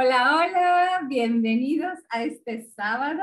[0.00, 3.20] Hola, hola, bienvenidos a este sábado,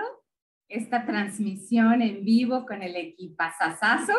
[0.68, 4.12] esta transmisión en vivo con el equipazazazo.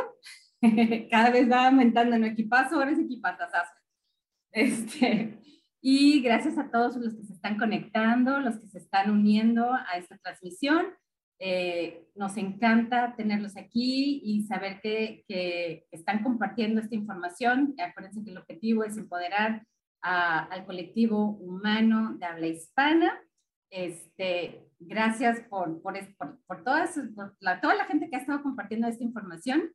[1.11, 3.75] Cada vez va aumentando, no equipazo, ahora es equipazazazo.
[4.53, 5.39] Este,
[5.83, 9.99] y gracias a todos los que se están conectando, los que se están uniendo a
[9.99, 10.87] esta transmisión.
[11.39, 17.75] Eh, nos encanta tenerlos aquí y saber que, que, están compartiendo esta información.
[17.79, 19.63] Acuérdense que el objetivo es empoderar
[20.07, 23.21] al colectivo humano de habla hispana.
[23.71, 28.43] Este, gracias por, por, por, por, todas, por la, toda la gente que ha estado
[28.43, 29.73] compartiendo esta información.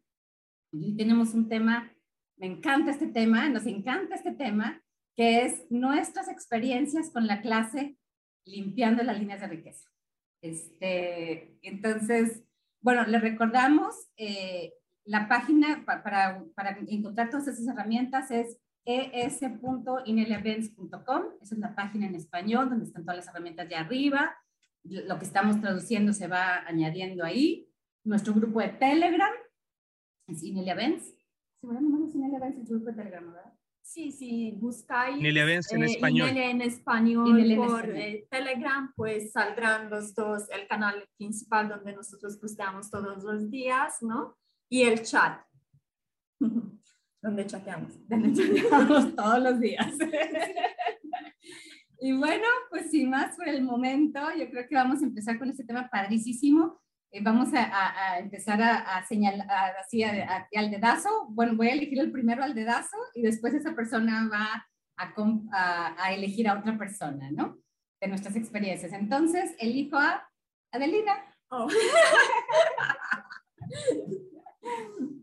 [0.72, 1.92] Y tenemos un tema,
[2.38, 4.82] me encanta este tema, nos encanta este tema,
[5.18, 7.98] que es nuestras experiencias con la clase
[8.46, 9.90] limpiando las líneas de riqueza.
[10.42, 12.42] Este, entonces,
[12.82, 14.74] bueno, les recordamos, eh,
[15.04, 21.24] la página para, para, encontrar todas esas herramientas es es.ineliavents.com.
[21.42, 24.36] Esa es la página en español donde están todas las herramientas de arriba.
[24.84, 27.68] Lo que estamos traduciendo se va añadiendo ahí.
[28.04, 29.32] Nuestro grupo de Telegram
[30.28, 31.14] es Inelia Events.
[31.62, 33.54] ¿Se me Inelia Events el grupo de Telegram, verdad?
[33.84, 36.30] Sí, sí, buscáis Inelia Events en eh, español.
[36.30, 37.98] Inelia en español Inelia en por español.
[37.98, 43.98] eh, Telegram, pues saldrán los dos, el canal principal donde nosotros posteamos todos los días,
[44.02, 44.38] ¿no?
[44.70, 45.42] Y el chat,
[47.22, 47.94] donde chateamos.
[48.10, 49.88] donde chateamos todos los días.
[52.00, 55.50] y bueno, pues sin más por el momento, yo creo que vamos a empezar con
[55.50, 56.82] este tema padricísimo.
[57.12, 61.28] Eh, vamos a, a, a, empezar a, a señalar así al dedazo.
[61.30, 64.66] Bueno, voy a elegir el primero al dedazo y después esa persona va
[65.02, 67.58] a, elegir a otra persona, ¿no?
[68.00, 68.94] De nuestras experiencias.
[68.94, 70.30] Entonces, elijo a
[70.72, 71.26] Adelina.
[71.50, 71.68] Oh.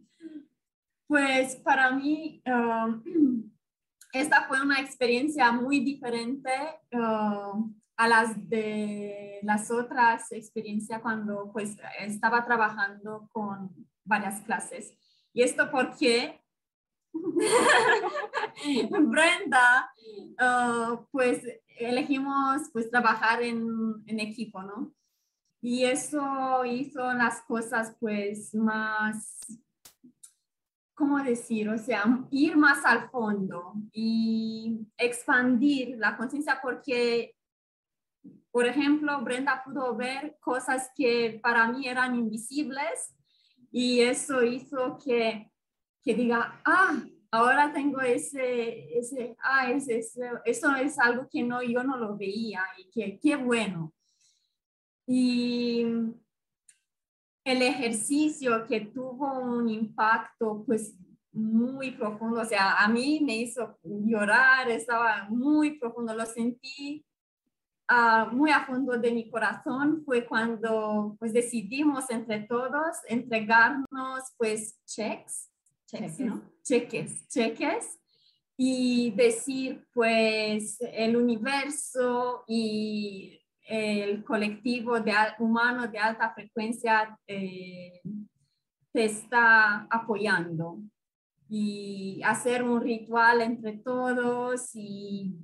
[1.09, 3.03] Pues para mí, uh,
[4.13, 6.51] esta fue una experiencia muy diferente
[6.93, 14.95] uh, a las de las otras experiencias cuando pues estaba trabajando con varias clases.
[15.33, 16.43] Y esto porque
[18.91, 19.91] Brenda,
[20.41, 21.43] uh, pues
[21.79, 23.67] elegimos pues trabajar en,
[24.07, 24.93] en equipo, ¿no?
[25.63, 29.41] Y eso hizo las cosas pues más
[30.99, 31.69] ¿cómo decir?
[31.69, 37.37] O sea, ir más al fondo y expandir la conciencia porque,
[38.51, 43.15] por ejemplo, Brenda pudo ver cosas que para mí eran invisibles
[43.71, 45.53] y eso hizo que,
[46.03, 47.01] que diga, ah,
[47.31, 52.17] ahora tengo ese, ese, ah, ese, ese, eso es algo que no, yo no lo
[52.17, 53.95] veía y que qué bueno.
[55.07, 55.87] Y
[57.49, 60.95] el ejercicio que tuvo un impacto pues
[61.33, 67.05] muy profundo, o sea, a mí me hizo llorar, estaba muy profundo, lo sentí
[67.91, 74.79] uh, muy a fondo de mi corazón, fue cuando pues decidimos entre todos entregarnos pues
[74.85, 75.51] cheques,
[75.87, 76.43] cheques, ¿no?
[76.63, 77.99] cheques, cheques
[78.57, 83.38] y decir pues el universo y
[83.69, 88.01] el colectivo de, humano de alta frecuencia eh,
[88.93, 90.79] te está apoyando
[91.51, 95.35] y hacer un ritual entre todos y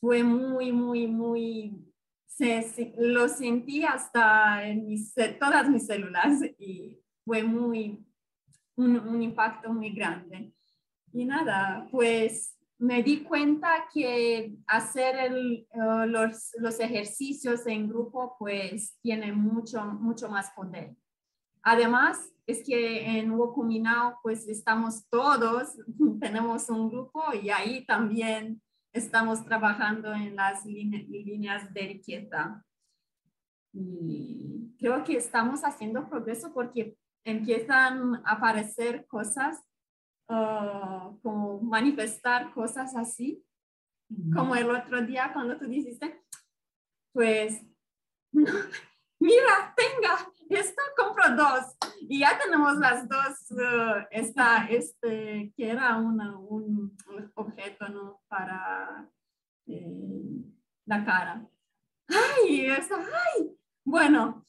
[0.00, 1.92] fue muy, muy, muy,
[2.26, 8.04] se, se, lo sentí hasta en mis, todas mis células y fue muy,
[8.76, 10.52] un, un impacto muy grande.
[11.12, 18.36] Y nada, pues me di cuenta que hacer el, uh, los, los, ejercicios en grupo
[18.38, 20.94] pues tiene mucho, mucho más poder.
[21.62, 25.76] Además, es que en Wokuminao pues estamos todos,
[26.20, 28.60] tenemos un grupo y ahí también
[28.92, 32.64] estamos trabajando en las líneas de riqueza.
[33.72, 39.64] Y creo que estamos haciendo progreso porque empiezan a aparecer cosas
[40.26, 43.44] Uh, como manifestar cosas así,
[44.08, 44.34] uh -huh.
[44.34, 46.24] como el otro día cuando tú dijiste,
[47.12, 47.60] pues,
[49.20, 51.76] mira, tenga, esto compro dos
[52.08, 58.22] y ya tenemos las dos, uh, esta, este, que era una, un, un, objeto, ¿no?
[58.26, 59.08] Para
[59.66, 60.42] eh,
[60.86, 61.46] la cara.
[62.08, 64.44] Ay, eso, ay, bueno,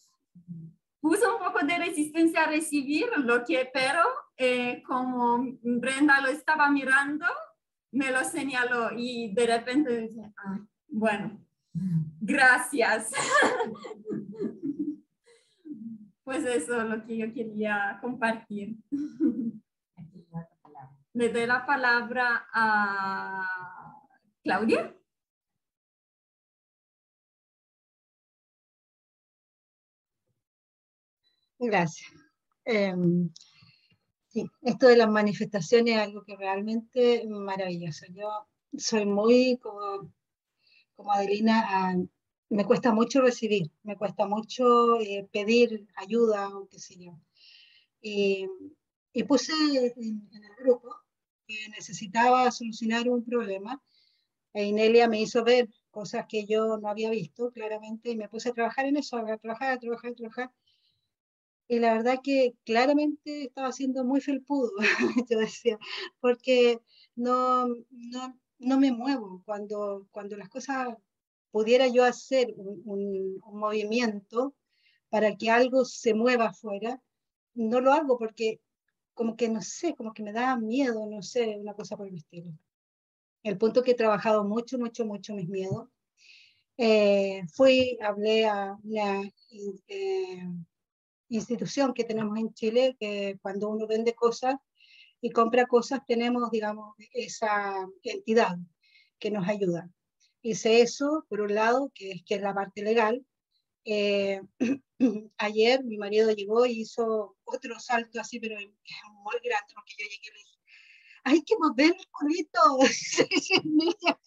[1.02, 4.02] puso un poco de resistencia a recibir lo que, pero
[4.38, 7.26] eh, como Brenda lo estaba mirando,
[7.92, 11.42] me lo señaló y de repente dije, ah, bueno,
[12.20, 13.12] gracias.
[16.24, 18.76] pues eso es lo que yo quería compartir.
[21.14, 23.48] Le doy la palabra a
[24.44, 24.94] Claudia.
[31.58, 32.12] Gracias.
[32.66, 32.94] Eh,
[34.36, 38.06] sí, esto de las manifestaciones es algo que realmente maravilloso.
[38.10, 38.48] Yo
[38.78, 40.12] soy muy, como,
[40.96, 41.96] como Adelina, ah,
[42.50, 47.18] me cuesta mucho recibir, me cuesta mucho eh, pedir ayuda o qué sé yo.
[48.02, 48.48] Y,
[49.14, 50.94] y puse en, en, el grupo
[51.48, 53.82] que necesitaba solucionar un problema
[54.54, 58.50] e Inelia me hizo ver cosas que yo no había visto claramente y me puse
[58.50, 60.52] a trabajar en eso, a trabajar, a trabajar, a trabajar.
[61.68, 64.72] Y la verdad que claramente estaba siendo muy felpudo,
[65.30, 65.80] yo decía,
[66.20, 66.80] porque
[67.16, 70.96] no, no, no me muevo cuando, cuando las cosas
[71.52, 74.56] pudiera yo hacer un, un, un, movimiento
[75.10, 77.02] para que algo se mueva afuera,
[77.56, 78.62] no lo hago porque
[79.14, 82.16] como que no sé, como que me da miedo, no sé, una cosa por el
[82.18, 82.52] estilo
[83.46, 85.88] el punto que he trabajado mucho, mucho, mucho mis miedos.
[86.78, 89.22] Eh, fui, hablé a una
[89.88, 90.50] eh,
[91.30, 94.56] institución que tenemos en Chile, que cuando uno vende cosas
[95.22, 98.58] y compra cosas, tenemos, digamos, esa entidad
[99.20, 99.90] que nos ayuda.
[100.42, 103.26] Hice eso, por un lado, que es, que es la parte legal.
[103.86, 104.42] Eh,
[105.38, 110.28] ayer mi marido llegó y hizo otro salto así, pero muy grande, porque yo llegué
[110.28, 110.56] y le dije,
[111.24, 112.60] hay que mover el culito,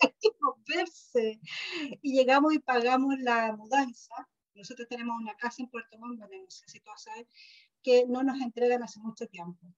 [0.00, 1.40] hay que moverse.
[2.02, 4.28] Y llegamos y pagamos la mudanza.
[4.58, 6.80] Nosotros tenemos una casa en Puerto Montt, no sé si
[7.82, 9.72] que no nos entregan hace mucho tiempo.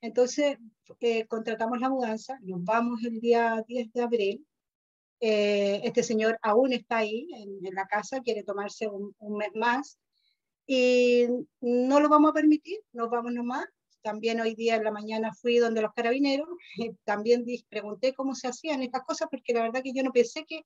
[0.00, 0.58] Entonces,
[1.00, 4.46] eh, contratamos la mudanza, nos vamos el día 10 de abril.
[5.20, 9.50] Eh, este señor aún está ahí en, en la casa, quiere tomarse un, un, mes
[9.54, 9.98] más
[10.66, 11.26] y
[11.60, 13.66] no lo vamos a permitir, nos vamos nomás
[14.02, 18.48] también hoy día en la mañana fui donde los carabineros, y también pregunté cómo se
[18.48, 20.64] hacían estas cosas, porque la verdad que yo no pensé que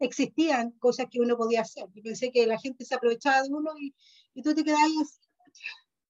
[0.00, 1.86] existían cosas que uno podía hacer.
[1.94, 3.94] Yo pensé que la gente se aprovechaba de uno y,
[4.34, 5.20] y tú te quedas ahí así,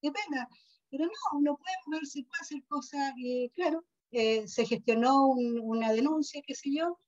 [0.01, 0.49] qué pena.
[0.91, 5.93] Pero no, uno puede moverse, puede hacer cosas, y claro, eh, se gestionó un, una
[5.93, 6.99] denuncia, qué sé yo.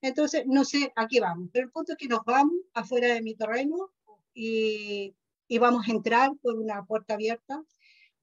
[0.00, 1.48] Entonces, no sé, aquí vamos.
[1.52, 3.90] Pero el punto es que nos vamos afuera de mi terreno
[4.34, 5.14] y,
[5.48, 7.62] y vamos a entrar por una puerta abierta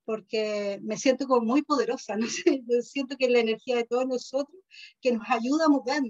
[0.06, 4.62] porque me siento como muy poderosa, no yo siento que la energía de todos nosotros
[5.02, 6.02] que nos ayuda a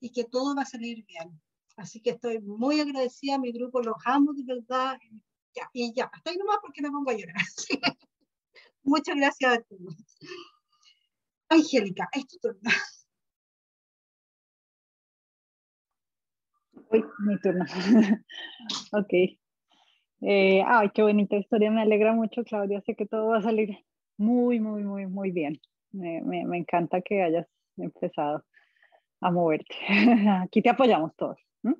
[0.00, 1.40] y que todo va a salir bien.
[1.76, 4.98] Así que estoy muy agradecida a mi grupo, los amo de verdad.
[5.72, 7.36] Y ya, hasta ahí nomás porque me pongo a llorar.
[8.82, 9.94] Muchas gracias a todos.
[11.48, 12.70] Angélica, es tu turno.
[16.90, 17.64] Uy, mi turno.
[18.92, 19.38] ok.
[20.20, 22.80] Eh, ay, qué bonita historia, me alegra mucho, Claudia.
[22.82, 23.78] Sé que todo va a salir
[24.16, 25.60] muy, muy, muy, muy bien.
[25.92, 28.44] Me, me, me encanta que hayas empezado
[29.20, 29.74] a moverte.
[30.44, 31.38] Aquí te apoyamos todos.
[31.62, 31.76] ¿no?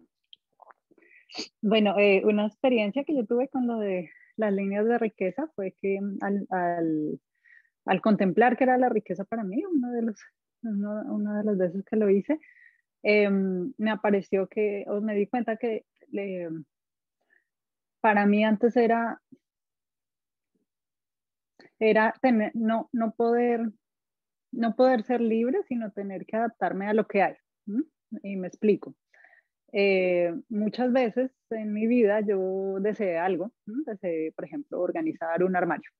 [1.60, 5.74] Bueno, eh, una experiencia que yo tuve con lo de las líneas de riqueza fue
[5.80, 7.20] que al, al,
[7.86, 10.16] al contemplar que era la riqueza para mí, uno de los,
[10.62, 12.38] uno, una de las veces que lo hice,
[13.02, 16.48] eh, me apareció que, o me di cuenta que le,
[18.08, 19.20] para mí antes era,
[21.78, 23.68] era tener, no, no, poder,
[24.50, 27.34] no poder ser libre, sino tener que adaptarme a lo que hay.
[28.22, 28.94] Y me explico.
[29.72, 35.90] Eh, muchas veces en mi vida yo deseé algo, deseé, por ejemplo, organizar un armario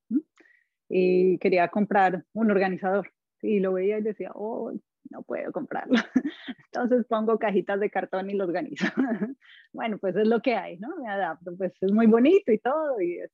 [0.89, 3.13] y quería comprar un organizador
[3.43, 4.73] y lo veía y decía, oh,
[5.11, 5.95] no puedo comprarlo.
[6.73, 8.87] Entonces pongo cajitas de cartón y los organizo.
[9.73, 10.97] bueno, pues es lo que hay, ¿no?
[10.97, 13.31] Me adapto, pues es muy bonito y todo, y es,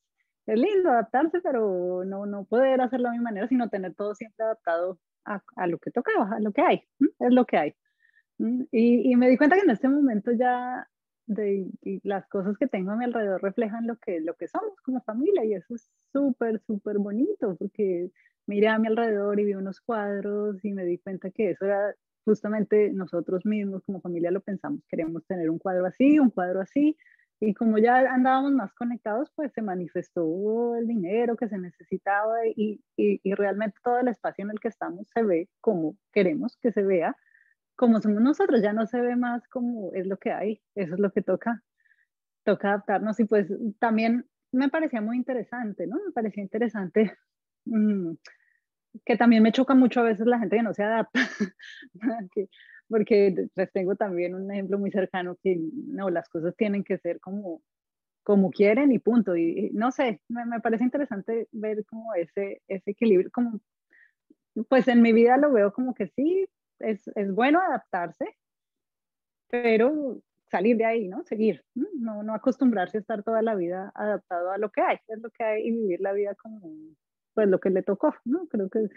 [0.47, 4.45] es lindo adaptarse, pero no, no poder hacerlo a mi manera, sino tener todo siempre
[4.45, 7.75] adaptado a, a lo que tocaba, a lo que hay, es lo que hay.
[8.39, 10.89] Y, y, me di cuenta que en este momento ya
[11.27, 11.71] de,
[12.03, 15.45] las cosas que tengo a mi alrededor reflejan lo que, lo que somos como familia
[15.45, 18.11] y eso es súper, súper bonito porque
[18.47, 21.95] miré a mi alrededor y vi unos cuadros y me di cuenta que eso era
[22.25, 26.97] justamente nosotros mismos como familia lo pensamos, queremos tener un cuadro así, un cuadro así,
[27.41, 32.81] y como ya andábamos más conectados, pues se manifestó el dinero que se necesitaba y,
[32.97, 36.73] y, y, realmente todo el espacio en el que estamos se ve como queremos que
[36.73, 37.17] se vea,
[37.77, 41.01] como somos nosotros, ya no se ve más como es lo que hay, eso es
[41.01, 41.63] lo que toca,
[42.45, 43.49] toca adaptarnos y pues
[43.79, 45.97] también me parecía muy interesante, ¿no?
[45.97, 47.13] Me parecía interesante
[49.05, 51.21] que también me choca mucho a veces la gente que no se adapta,
[52.89, 57.21] porque les tengo también un ejemplo muy cercano que no, las cosas tienen que ser
[57.21, 57.63] como,
[58.23, 59.37] como quieren y punto.
[59.37, 63.61] Y, no sé, me, me, parece interesante ver como ese, ese equilibrio, como,
[64.69, 66.47] pues en mi vida lo veo como que sí,
[66.81, 68.37] es, es bueno adaptarse,
[69.49, 71.25] pero salir de ahí, ¿no?
[71.25, 75.19] Seguir, no, no acostumbrarse a estar toda la vida adaptado a lo que hay, es
[75.21, 76.71] lo que hay y vivir la vida como
[77.35, 78.47] pues lo que le tocó, ¿no?
[78.49, 78.89] Creo que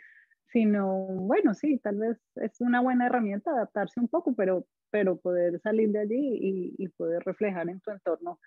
[0.51, 5.59] sino, bueno, sí, tal vez es una buena herramienta adaptarse un poco, pero, pero poder
[5.61, 8.39] salir de allí y, poder reflejar en tu entorno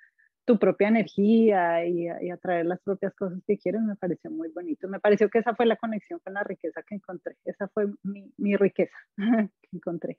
[0.46, 4.88] tu propia energía y, atraer las propias cosas que quieres me pareció muy bonito.
[4.88, 7.36] Me pareció que esa fue la conexión con la riqueza que encontré.
[7.44, 8.96] Esa fue mi, mi riqueza
[9.62, 10.18] que encontré.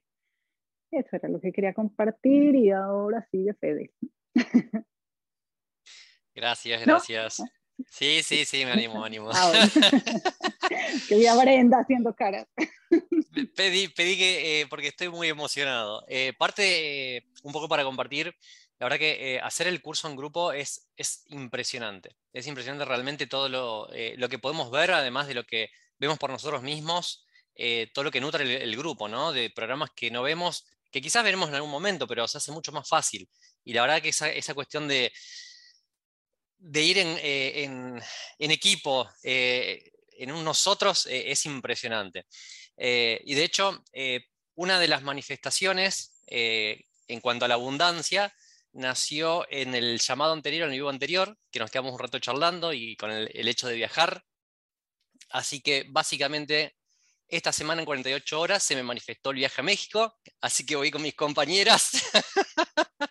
[0.92, 3.92] Eso era lo que quería compartir y ahora sigue Fede.
[6.34, 7.61] Gracias, gracias.
[7.90, 9.30] Sí, sí, sí, me animo, me animo.
[9.34, 9.52] Ah,
[11.08, 12.48] que vi a Brenda haciendo caras.
[13.56, 16.04] Pedí, pedí que, eh, porque estoy muy emocionado.
[16.08, 18.36] Eh, parte, eh, un poco para compartir,
[18.80, 22.16] la verdad que hacer el curso en grupo es, es impresionante.
[22.34, 25.70] Es impresionante realmente todo lo, lo, que podemos ver, además de lo que
[26.00, 27.26] vemos por nosotros mismos,
[27.94, 29.32] todo lo que nutre el, grupo, ¿no?
[29.32, 32.72] De programas que no vemos, que quizás veremos en algún momento, pero se hace mucho
[32.72, 33.30] más fácil.
[33.64, 35.14] Y la verdad que esa, esa cuestión de
[36.62, 38.02] de ir en, eh,
[38.38, 42.26] equipo, eh, en nosotros, eh, es impresionante.
[42.78, 43.84] y de hecho,
[44.56, 48.34] una de las manifestaciones en cuanto a la abundancia
[48.74, 52.74] nació en el llamado anterior, en el vivo anterior, que nos quedamos un rato charlando
[52.74, 54.24] y con el, el hecho de viajar.
[55.30, 56.76] Así que básicamente
[57.28, 60.90] esta semana en 48 horas se me manifestó el viaje a México, así que voy
[60.90, 61.92] con mis compañeras.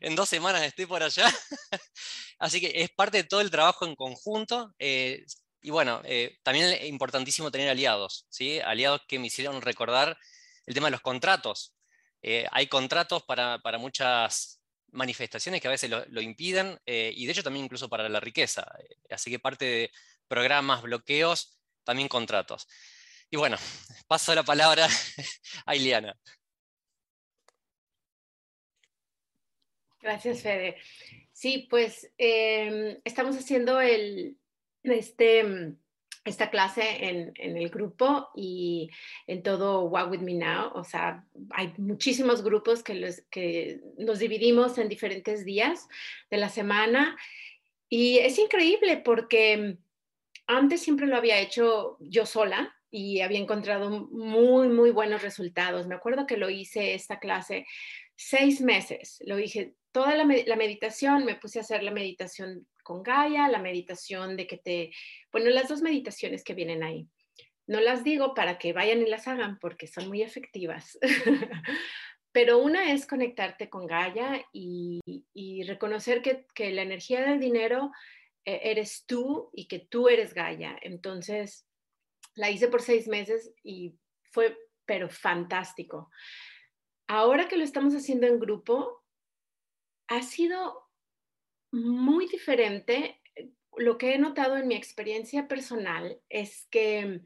[0.00, 1.26] en dos semanas estoy por allá.
[2.38, 4.74] Así que es parte de todo el trabajo en conjunto.
[4.78, 5.24] Eh,
[5.60, 8.60] y bueno, eh, también es importantísimo tener aliados, ¿sí?
[8.60, 10.16] aliados que me hicieron recordar
[10.66, 11.74] el tema de los contratos.
[12.22, 14.60] Eh, hay contratos para, muchas
[14.92, 18.66] manifestaciones que a veces lo, impiden y de hecho también incluso para la riqueza.
[19.10, 19.90] así que parte de
[20.28, 22.66] programas, bloqueos, también contratos.
[23.30, 23.56] Y bueno,
[24.06, 24.88] paso la palabra
[25.66, 26.16] a Ileana.
[30.06, 30.76] Gracias, Fede.
[31.32, 34.36] Sí, pues em, estamos haciendo el,
[34.84, 35.74] este,
[36.24, 38.88] esta clase en, el grupo y
[39.26, 40.70] en todo Walk With Me Now.
[40.74, 45.88] O sea, hay muchísimos grupos que, los, que nos dividimos en diferentes días
[46.30, 47.16] de la semana
[47.88, 49.76] y es increíble porque
[50.46, 55.88] antes siempre lo había hecho yo sola y había encontrado muy, muy buenos resultados.
[55.88, 57.66] Me acuerdo que lo hice esta clase
[58.16, 59.22] seis meses.
[59.26, 64.36] Lo dije toda la, meditación, me puse a hacer la meditación con Gaia, la meditación
[64.36, 64.92] de que te,
[65.32, 67.08] bueno, las dos meditaciones que vienen ahí.
[67.66, 70.98] No las digo para que vayan y las hagan porque son muy efectivas.
[72.30, 75.00] Pero una es conectarte con Gaia y,
[75.66, 77.90] reconocer que, la energía del dinero
[78.44, 80.78] eh, eres tú y que tú eres Gaia.
[80.82, 81.66] Entonces,
[82.34, 83.94] la hice por seis meses y
[84.30, 86.10] fue, pero fantástico.
[87.06, 89.05] Ahora que lo estamos haciendo en grupo,
[90.08, 90.88] ha sido
[91.72, 93.20] muy diferente.
[93.76, 97.20] Lo que he notado en mi experiencia personal es que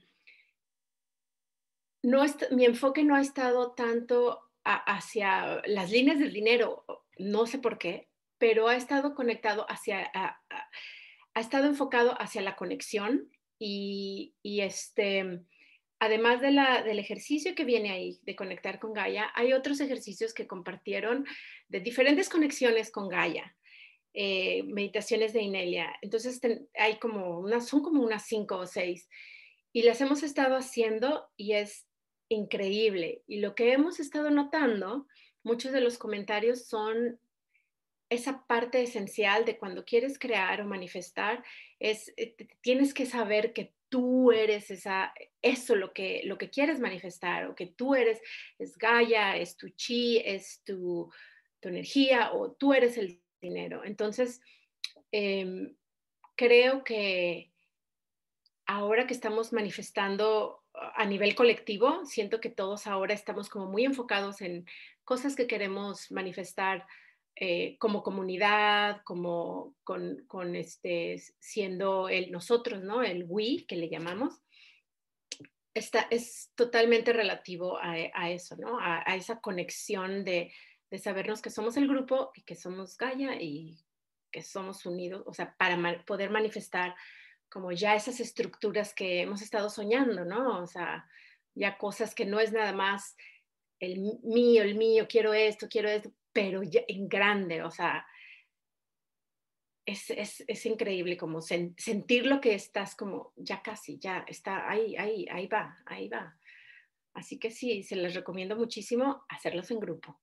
[2.03, 6.85] no mi enfoque no ha estado tanto hacia las líneas del dinero,
[7.19, 8.09] no sé por qué,
[8.39, 15.45] pero ha estado conectado hacia, ha estado enfocado hacia la conexión y, y este,
[16.01, 20.35] además de la, del ejercicio que viene ahí de conectar con Gaia, hay otros ejercicios
[20.35, 21.27] que compartieron
[21.69, 23.55] de diferentes conexiones con Gaia,
[24.15, 25.95] eh, meditaciones de Inelia.
[26.01, 26.41] Entonces
[26.75, 29.09] hay como son como unas cinco o seis
[29.73, 31.87] y las hemos estado haciendo y es
[32.31, 33.23] increíble.
[33.27, 35.07] Y lo que hemos estado notando,
[35.43, 37.21] muchos de los comentarios son
[38.09, 41.45] esa parte esencial de cuando quieres crear o manifestar,
[41.79, 46.81] es eh, tienes que saber que tú eres esa, eso lo que, lo que quieres
[46.81, 48.23] manifestar, o que tú eres,
[48.59, 51.11] es Gaia, es tu chi, es tu,
[51.63, 53.85] energía, o tú eres el dinero.
[53.85, 54.41] Entonces,
[55.13, 55.77] em,
[56.37, 57.53] creo que
[58.65, 64.41] ahora que estamos manifestando a nivel colectivo, siento que todos ahora estamos como muy enfocados
[64.41, 64.65] en
[65.05, 66.87] cosas que queremos manifestar
[67.43, 73.03] eh, como comunidad, como con, este, siendo el nosotros, ¿no?
[73.03, 74.43] El we, que le llamamos,
[75.73, 78.79] está, es totalmente relativo a, eso, ¿no?
[78.79, 80.53] A, esa conexión de,
[81.03, 83.79] sabernos que somos el grupo y que somos Gaia y
[84.31, 86.95] que somos unidos, o sea, para poder manifestar
[87.49, 90.63] como ya esas estructuras que hemos estado soñando, ¿no?
[90.63, 91.09] O sea,
[91.55, 93.17] ya cosas que no es nada más
[93.79, 98.07] el mío, el mío, quiero esto, quiero esto, pero ya en grande, o sea,
[99.87, 104.97] es, es, es increíble como sentir lo que estás como ya casi, ya está ahí,
[104.97, 106.37] ahí, ahí va, ahí va.
[107.15, 110.21] Así que sí, se les recomiendo muchísimo hacerlos en grupo.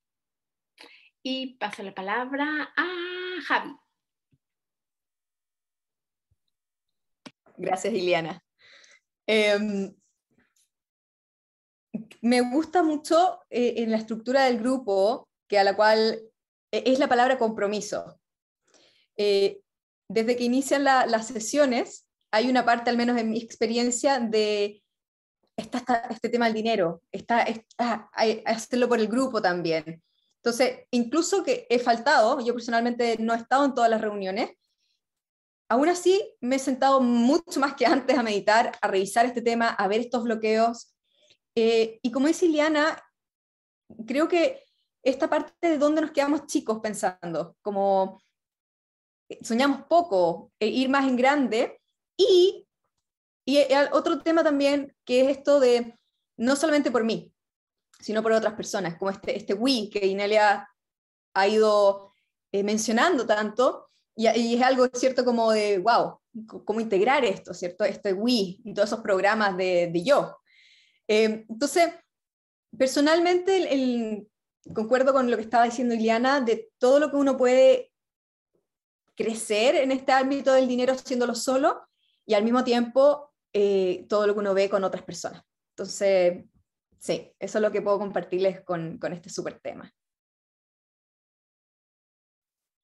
[1.21, 3.75] Y paso la palabra a Javi.
[7.57, 8.41] Gracias, Iliana.
[9.25, 9.93] Em,
[12.21, 16.21] me gusta mucho eh, en la estructura del grupo, que a la cual
[16.71, 18.19] e, es la palabra compromiso.
[19.15, 19.61] Eh,
[20.09, 24.81] desde que inician las sesiones, hay una parte, al menos en mi experiencia, de
[25.57, 28.09] está, este tema del dinero, está, está,
[28.45, 30.01] hacerlo por el grupo también.
[30.37, 34.51] Entonces, incluso que he faltado, yo personalmente no he estado en todas las reuniones,
[35.69, 39.69] aún así me he sentado mucho más que antes a meditar, a revisar este tema,
[39.69, 40.95] a ver estos bloqueos.
[41.55, 43.01] Eh, y como dice Ileana,
[44.05, 44.63] creo que
[45.09, 48.21] esta parte de dónde nos quedamos chicos pensando, como
[49.29, 51.81] eh, soñamos poco, e ir más en grande,
[52.17, 52.67] y,
[53.45, 53.59] y
[53.91, 55.97] otro tema también que es esto de
[56.37, 57.31] no solamente por mí,
[57.99, 60.67] sino por otras personas, como este, este we que Inelia
[61.33, 62.11] ha ido
[62.51, 66.19] eh, mencionando tanto, y, es algo cierto como de, wow,
[66.65, 67.85] cómo integrar esto, ¿cierto?
[67.85, 70.37] Este we y todos esos programas de, de yo.
[71.07, 71.93] Eh, entonces,
[72.75, 74.27] personalmente, el,
[74.74, 77.91] concuerdo con lo que estaba diciendo Iliana, de todo lo que uno puede
[79.15, 81.88] crecer en este ámbito del dinero haciéndolo solo
[82.25, 85.43] y al mismo tiempo eh, todo lo que uno ve con otras personas.
[85.71, 86.45] Entonces,
[87.00, 89.91] sí, eso es lo que puedo compartirles con, con este súper tema.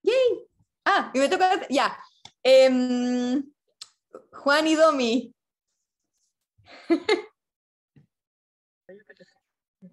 [0.04, 0.48] ¡Yay!
[0.86, 1.98] Ah, y me toca, ya.
[2.44, 3.44] Em,
[4.32, 5.36] Juan y Domi.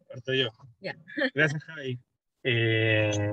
[0.09, 0.51] Parto yo.
[1.35, 1.99] Gracias, Javi.
[2.43, 3.33] Eh,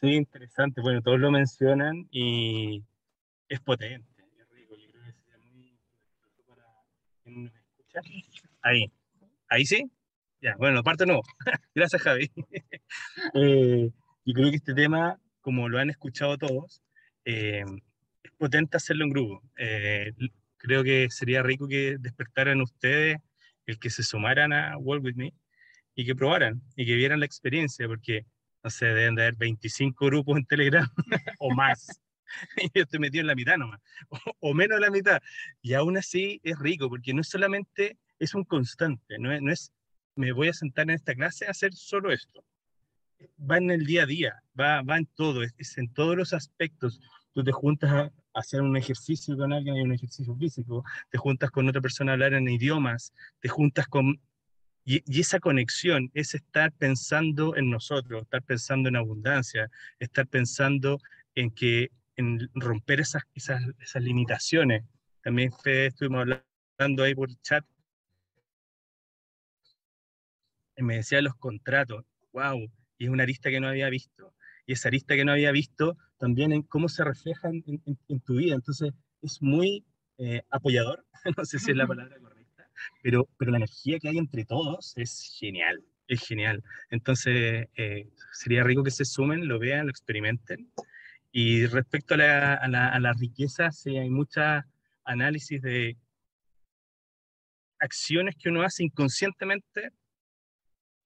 [0.00, 0.80] sí, interesante.
[0.80, 2.84] Bueno, todos lo mencionan y
[3.48, 4.76] es potente, es rico.
[4.76, 5.78] Yo creo que sería muy
[6.46, 6.64] para
[7.22, 8.00] quien nos escucha.
[8.62, 8.90] Ahí.
[9.48, 9.90] ¿Ahí sí?
[10.40, 11.20] Ya, bueno, parte no.
[11.74, 12.30] Gracias, Javi.
[13.34, 13.90] eh,
[14.24, 16.82] y creo que este tema, como lo han escuchado todos,
[17.24, 17.64] eh,
[18.22, 19.42] es potente hacerlo en grupo.
[19.56, 20.12] Eh,
[20.56, 23.18] creo que sería rico que despertaran ustedes
[23.66, 25.32] el que se sumaran a World With Me
[25.94, 28.26] y que probaran y que vieran la experiencia, porque,
[28.62, 30.88] no sé, deben de haber 25 grupos en Telegram
[31.38, 32.00] o más.
[32.56, 33.80] y yo estoy metido en la mitad nomás,
[34.40, 35.22] o, menos de la mitad.
[35.62, 39.52] Y aún así es rico, porque no es solamente, es un constante, no es, no
[39.52, 39.72] es
[40.16, 42.44] me voy a sentar en esta clase a hacer solo esto.
[43.38, 46.32] Va en el día a día, va, va en todo, es, es en todos los
[46.32, 47.00] aspectos.
[47.32, 51.50] Tú te juntas a, hacer un ejercicio con alguien, hay un ejercicio físico, te juntas
[51.50, 54.20] con otra persona a hablar en idiomas, te juntas con
[54.84, 60.98] y, esa conexión es estar pensando en nosotros, estar pensando en abundancia, estar pensando
[61.34, 64.84] en que en romper esas, esas, esas limitaciones.
[65.22, 66.26] También estuvimos
[66.78, 67.64] hablando ahí por chat.
[70.76, 74.34] Y me decía los contratos, wow, y es una arista que no había visto.
[74.66, 78.36] Y esa arista que no había visto también en cómo se refleja en, en, tu
[78.36, 78.54] vida.
[78.54, 78.92] Entonces
[79.22, 79.84] es muy
[80.18, 82.33] eh, apoyador, no sé si es la palabra correcta
[83.02, 86.62] pero, pero la energía que hay entre todos es genial, es genial.
[86.90, 90.70] Entonces, eh, sería rico que se sumen, lo vean, lo experimenten.
[91.32, 94.66] Y respecto a la, a la, a la riqueza, sí, hay mucha
[95.04, 95.96] análisis de
[97.80, 99.90] acciones que uno hace inconscientemente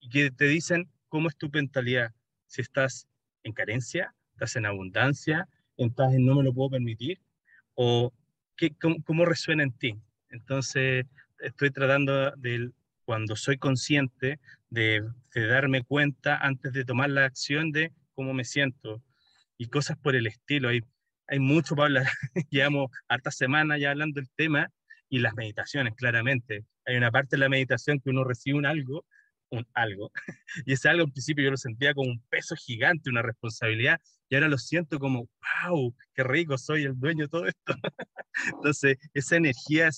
[0.01, 2.13] y que te dicen cómo es tu mentalidad.
[2.47, 3.09] Si estás
[3.43, 7.21] en carencia, estás en abundancia, estás en no me lo puedo permitir,
[7.75, 8.13] o
[8.57, 9.99] qué, cómo, cómo resuena en ti.
[10.31, 11.07] Entonces,
[11.40, 12.70] estoy tratando de,
[13.05, 14.38] cuando soy consciente,
[14.70, 15.03] de,
[15.35, 19.03] darme cuenta antes de tomar la acción de cómo me siento
[19.57, 20.68] y cosas por el estilo.
[20.68, 20.83] Hay,
[21.27, 22.07] hay mucho para hablar.
[22.51, 24.68] Llevamos harta semana ya hablando del tema
[25.09, 26.64] y las meditaciones, claramente.
[26.85, 29.07] Hay una parte de la meditación que uno recibe un algo,
[29.51, 30.11] un algo,
[30.67, 34.35] y ese algo al principio yo lo sentía como un peso gigante, una responsabilidad, y
[34.35, 35.29] ahora lo siento como,
[35.65, 37.75] wow, qué rico, soy el dueño de todo esto.
[38.55, 39.89] Entonces, esa energía,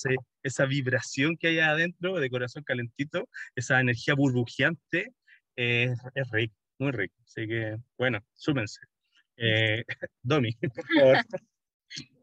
[0.43, 5.13] esa vibración que hay adentro de corazón calentito, esa energía burbujeante,
[5.57, 5.99] es
[6.31, 7.15] rico, muy rico.
[7.25, 8.81] Así que, bueno, súmense.
[9.37, 9.85] Eh,
[10.23, 11.19] Domi, por favor.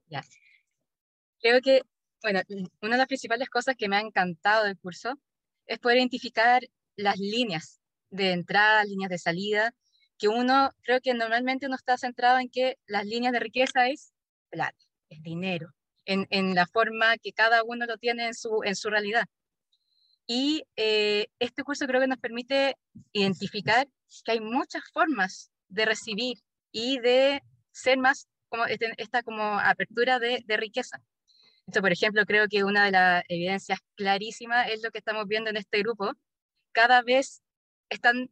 [0.10, 0.24] Ya.
[1.40, 1.82] Creo que,
[2.22, 2.42] bueno,
[2.82, 5.20] una de las principales cosas que me ha encantado del curso
[5.66, 6.62] es poder identificar
[6.98, 7.80] las líneas
[8.10, 9.74] de entrada, líneas de salida,
[10.18, 14.14] que uno creo que normalmente uno está centrado en que las líneas de riqueza es
[14.50, 14.78] plata,
[15.10, 15.70] es dinero,
[16.06, 19.26] en, en la forma que cada uno lo tiene en su, en su realidad.
[20.26, 22.76] Y eh, este curso creo que nos permite
[23.14, 23.88] identificar
[24.26, 26.40] que hay muchas formas de recibir
[26.72, 31.02] y de ser más como este, esta como apertura de, de riqueza.
[31.66, 35.50] Esto, por ejemplo, creo que una de las evidencias clarísimas es lo que estamos viendo
[35.50, 36.12] en este grupo.
[36.78, 37.42] Cada vez
[37.90, 38.30] están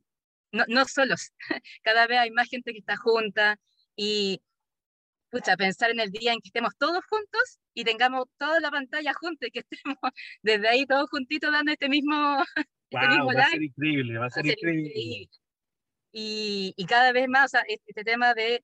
[0.51, 1.31] no, no solos,
[1.81, 3.57] cada vez hay más gente que está junta
[3.95, 4.39] y
[5.31, 9.15] pucha, pensar en el día en que estemos todos juntos y tengamos toda la pantalla
[9.15, 9.97] juntos y que estemos
[10.43, 12.37] desde ahí todos juntitos dando este mismo,
[12.91, 14.91] este mismo va a ser increíble, va a ser, increíble.
[16.13, 18.63] Y, y, cada vez más, o sea, este, este tema de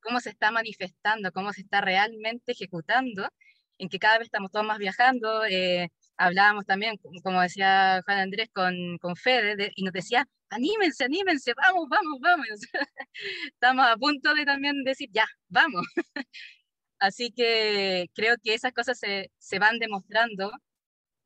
[0.00, 3.28] cómo se está manifestando, cómo se está realmente ejecutando,
[3.78, 5.44] en que cada vez estamos todos más viajando.
[5.44, 11.52] Eh, hablábamos también, como decía Juan Andrés, con, con Fede, y nos decía, anímense, anímense,
[11.54, 12.48] vamos, vamos, vamos.
[13.52, 15.86] Estamos a punto de también decir, ya, vamos.
[16.98, 20.52] Así que creo que esas cosas se, se van demostrando.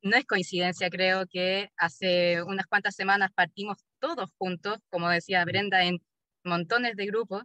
[0.03, 5.83] No es coincidencia, creo que hace unas cuantas semanas partimos todos juntos, como decía Brenda,
[5.85, 5.99] en
[6.43, 7.43] montones de grupos,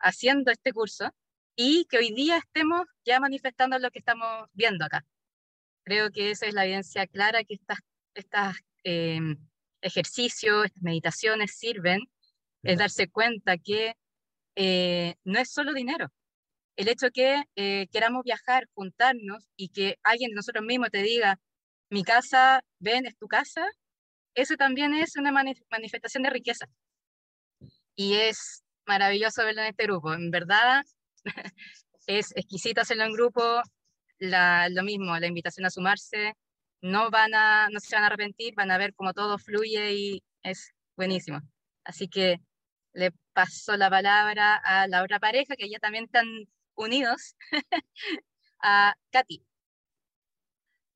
[0.00, 1.10] haciendo este curso
[1.56, 5.04] y que hoy día estemos ya manifestando lo que estamos viendo acá.
[5.88, 7.78] Creo que esa es la evidencia clara que estas,
[8.12, 9.38] estas em,
[9.80, 12.00] ejercicios, estas meditaciones sirven,
[12.62, 13.94] es darse cuenta que
[14.54, 16.12] eh, no es solo dinero.
[16.76, 21.40] El hecho que eh, queramos viajar, juntarnos y que alguien de nosotros mismos te diga,
[21.88, 23.66] mi casa, ven, es tu casa,
[24.34, 26.66] eso también es una manifestación de riqueza.
[27.94, 30.12] Y es maravilloso verlo en este grupo.
[30.12, 30.84] En verdad,
[32.06, 33.62] es exquisito hacerlo en grupo.
[34.18, 36.34] La, lo mismo, la invitación a sumarse.
[36.80, 40.22] No, van a, no se van a arrepentir, van a ver cómo todo fluye y
[40.42, 41.40] es buenísimo.
[41.84, 42.40] Así que
[42.92, 46.26] le paso la palabra a la otra pareja, que ya también están
[46.74, 47.36] unidos,
[48.60, 49.44] a Katy.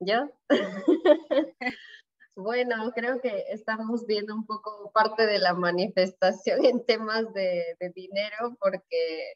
[0.00, 0.30] ¿Yo?
[2.34, 8.56] Bueno, creo que estamos viendo un poco parte de la manifestación en temas de, dinero,
[8.58, 9.34] porque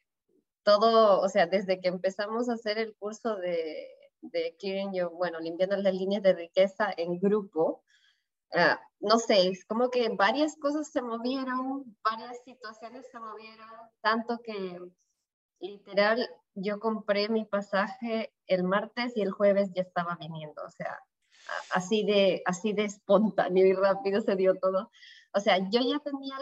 [0.66, 3.86] todo, o sea, desde que empezamos a hacer el curso de,
[4.20, 4.56] de
[4.92, 7.84] yo, bueno, limpiando las líneas de riqueza en grupo,
[8.52, 13.68] ah, no sé, es como que varias cosas se movieron, varias situaciones se movieron,
[14.00, 14.80] tanto que
[15.60, 20.98] literal yo compré mi pasaje el martes y el jueves ya estaba viniendo, o sea,
[21.70, 24.90] así de, así de espontáneo y rápido se dio todo.
[25.32, 26.34] O sea, yo ya tenía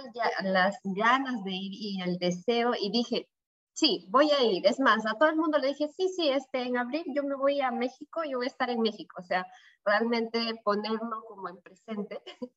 [0.45, 3.29] las ganas de ir y el deseo y dije,
[3.75, 4.67] sí, voy a ir.
[4.67, 7.35] Es más, a todo el mundo le dije, sí, sí, este, en abril yo me
[7.35, 9.17] voy a México, yo voy a estar en México.
[9.19, 9.47] O sea,
[9.85, 12.23] realmente ponerlo como en presente.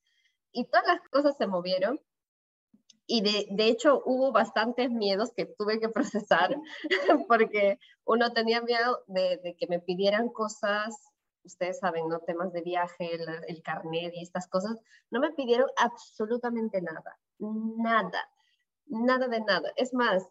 [0.51, 1.99] y todas las cosas se movieron.
[3.09, 6.55] Y de, de, hecho hubo bastantes miedos que tuve que procesar
[7.27, 10.95] porque uno tenía miedo de, que me pidieran cosas
[11.43, 12.19] ustedes saben, ¿no?
[12.19, 13.09] Temas de viaje,
[13.47, 14.77] el carnet y estas cosas,
[15.09, 18.29] no me pidieron absolutamente nada, nada,
[18.87, 19.71] nada de nada.
[19.77, 20.27] Es más,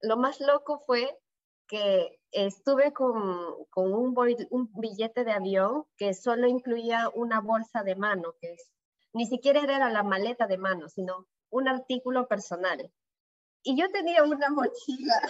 [0.00, 1.18] lo más loco fue
[1.66, 8.34] que estuve con, con un, billete de avión que solo incluía una bolsa de mano,
[8.40, 8.70] que es,
[9.12, 12.92] ni siquiera era la maleta de mano, sino un artículo personal.
[13.62, 15.20] Y yo tenía una mochila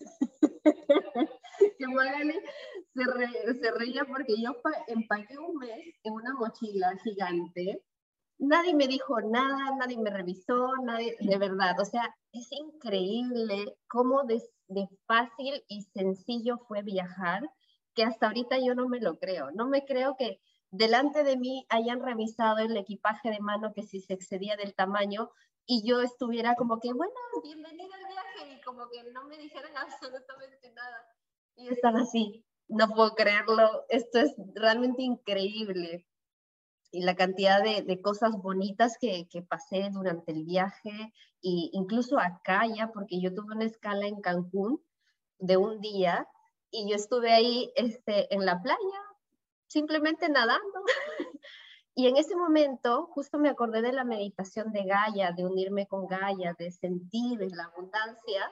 [1.78, 2.34] que Magali
[2.94, 4.56] se, reía porque yo
[4.88, 7.82] empaqué un mes en una mochila gigante.
[8.40, 11.78] Nadie me dijo nada, nadie me revisó, nadie, de verdad.
[11.78, 14.40] O sea, es increíble cómo de,
[15.06, 17.42] fácil y sencillo fue viajar,
[17.94, 19.50] que hasta ahorita yo no me lo creo.
[19.50, 24.00] No me creo que delante de mí hayan revisado el equipaje de mano que si
[24.00, 25.30] se excedía del tamaño
[25.66, 29.76] y yo estuviera como que, bueno, bienvenida al viaje y como que no me dijeran
[29.76, 31.06] absolutamente nada.
[31.56, 36.06] Y están así, no puedo creerlo, esto es realmente increíble.
[36.90, 40.90] Y la cantidad de, cosas bonitas que, que, pasé durante el viaje,
[41.42, 44.82] e incluso acá ya, porque yo tuve una escala en Cancún
[45.38, 46.26] de un día
[46.70, 49.00] y yo estuve ahí este, en la playa,
[49.68, 50.84] simplemente nadando.
[51.94, 56.06] y en ese momento justo me acordé de la meditación de Gaia, de unirme con
[56.08, 58.50] Gaia, de sentir la abundancia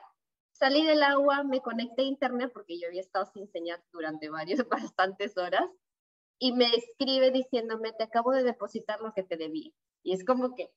[0.59, 4.66] Salí del agua, me conecté a internet porque yo había estado sin señal durante varias,
[4.68, 5.70] bastantes horas
[6.38, 9.74] y me escribe diciéndome, te acabo de depositar lo que te debí.
[10.03, 10.70] Y es como que,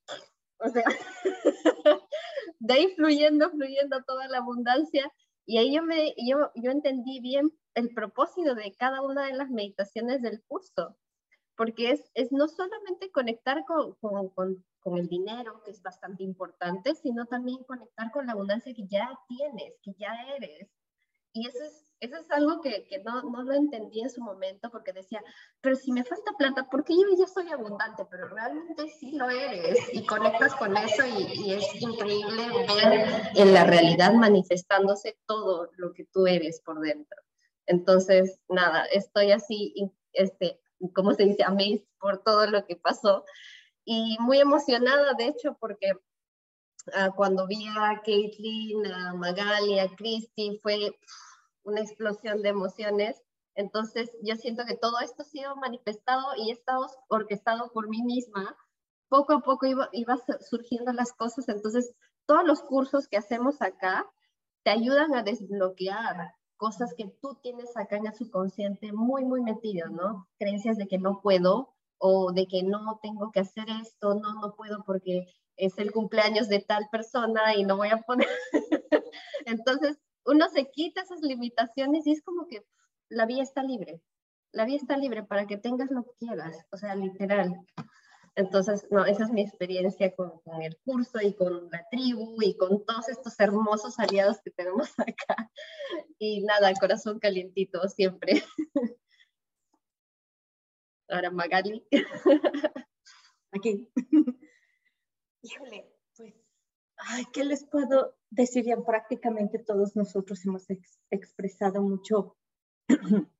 [0.58, 0.84] o sea,
[2.60, 5.12] de ahí fluyendo, fluyendo toda la abundancia.
[5.46, 9.50] Y ahí yo, me, yo, yo entendí bien el propósito de cada una de las
[9.50, 10.98] meditaciones del curso,
[11.56, 16.24] porque es, es no solamente conectar con, con, con, con el dinero, que es bastante
[16.24, 20.70] importante, sino también conectar con la abundancia que ya tienes, que ya eres.
[21.34, 24.70] Y eso es, eso es algo que, que no, no, lo entendí en su momento
[24.70, 25.24] porque decía,
[25.62, 29.78] pero si me falta plata, porque yo ya soy abundante, pero realmente sí lo eres
[29.94, 32.44] y conectas con eso y, y es increíble
[32.76, 37.22] ver en la realidad manifestándose todo lo que tú eres por dentro.
[37.66, 39.74] Entonces, nada, estoy así,
[40.14, 40.60] este,
[40.94, 43.24] como se dice, amazed por todo lo que pasó
[43.86, 45.94] y muy emocionada, de hecho, porque
[46.94, 50.98] ah, cuando vi a Caitlin, a Magali, a Christy, fue
[51.64, 53.22] una explosión de emociones.
[53.56, 58.56] Entonces, yo siento que todo esto ha sido manifestado y estado orquestado por mí misma.
[59.10, 61.50] Poco a poco iba, iba surgiendo las cosas.
[61.50, 61.94] Entonces,
[62.26, 64.10] todos los cursos que hacemos acá
[64.64, 69.90] te ayudan a desbloquear cosas que tú tienes acá en el subconsciente muy, muy metido,
[69.90, 70.28] ¿no?
[70.38, 74.56] Creencias de que no puedo o de que no tengo que hacer esto, no, no
[74.56, 75.26] puedo porque
[75.62, 78.28] es el cumpleaños de tal persona y no voy a poner.
[79.46, 82.66] Entonces, uno se quita esas limitaciones y es como que
[83.10, 84.02] la vía está libre.
[84.52, 87.64] La vía está libre para que tengas lo que quieras, o sea, literal.
[88.36, 90.32] Entonces, no, esa es mi experiencia con,
[90.64, 95.52] el curso y con la tribu y con todos estos hermosos aliados que tenemos acá.
[96.18, 98.44] Y nada, corazón calientito siempre.
[101.08, 101.86] Ahora Magali.
[103.52, 103.92] Aquí.
[105.44, 106.36] Híjole, pues,
[106.98, 108.66] ay, ¿qué les puedo decir?
[108.66, 110.68] Ya prácticamente todos nosotros hemos
[111.10, 112.38] expresado mucho,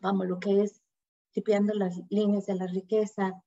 [0.00, 0.82] vamos, lo que es
[1.32, 3.44] tipeando las líneas de la riqueza,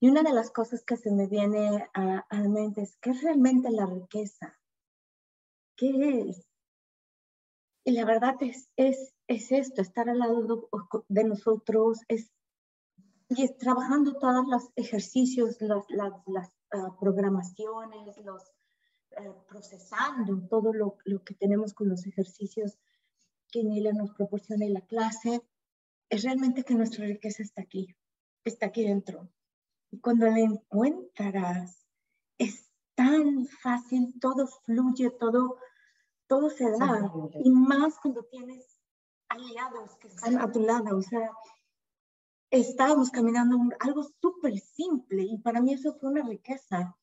[0.00, 3.22] y una de las cosas que se me viene a, la mente es, ¿qué es
[3.22, 4.58] realmente la riqueza?
[5.76, 6.46] ¿Qué es?
[7.84, 10.68] Y la verdad es, es, es esto, estar al lado
[11.08, 12.32] de, nosotros, es,
[13.28, 15.84] y es trabajando todos los ejercicios, las,
[16.26, 18.42] las ah, programaciones, los,
[19.12, 22.78] eh, procesando todo lo, lo, que tenemos con los ejercicios
[23.50, 25.42] que Nila nos proporciona en la clase,
[26.08, 27.94] es realmente que nuestra riqueza está aquí,
[28.44, 29.28] está aquí dentro.
[29.90, 31.86] Y cuando la encuentras,
[32.38, 35.56] es tan fácil, todo fluye, todo,
[36.26, 37.12] todo se da.
[37.44, 38.80] Y más cuando tienes
[39.28, 40.96] aliados que están a tu lado.
[40.96, 41.30] O sea,
[42.60, 46.96] estábamos caminando algo súper simple y para mí eso fue una riqueza.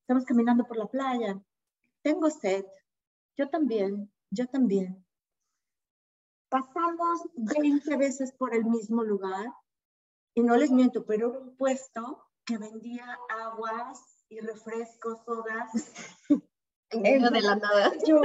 [0.00, 1.40] Estamos caminando por la playa.
[2.02, 2.64] Tengo sed.
[3.36, 4.10] Yo también.
[4.30, 5.04] Yo también.
[6.48, 9.52] Pasamos 20 veces por el mismo lugar
[10.34, 15.70] y no les miento, pero era un puesto que vendía aguas y refrescos, sodas.
[16.90, 17.92] en medio de la nada.
[18.06, 18.20] Yo,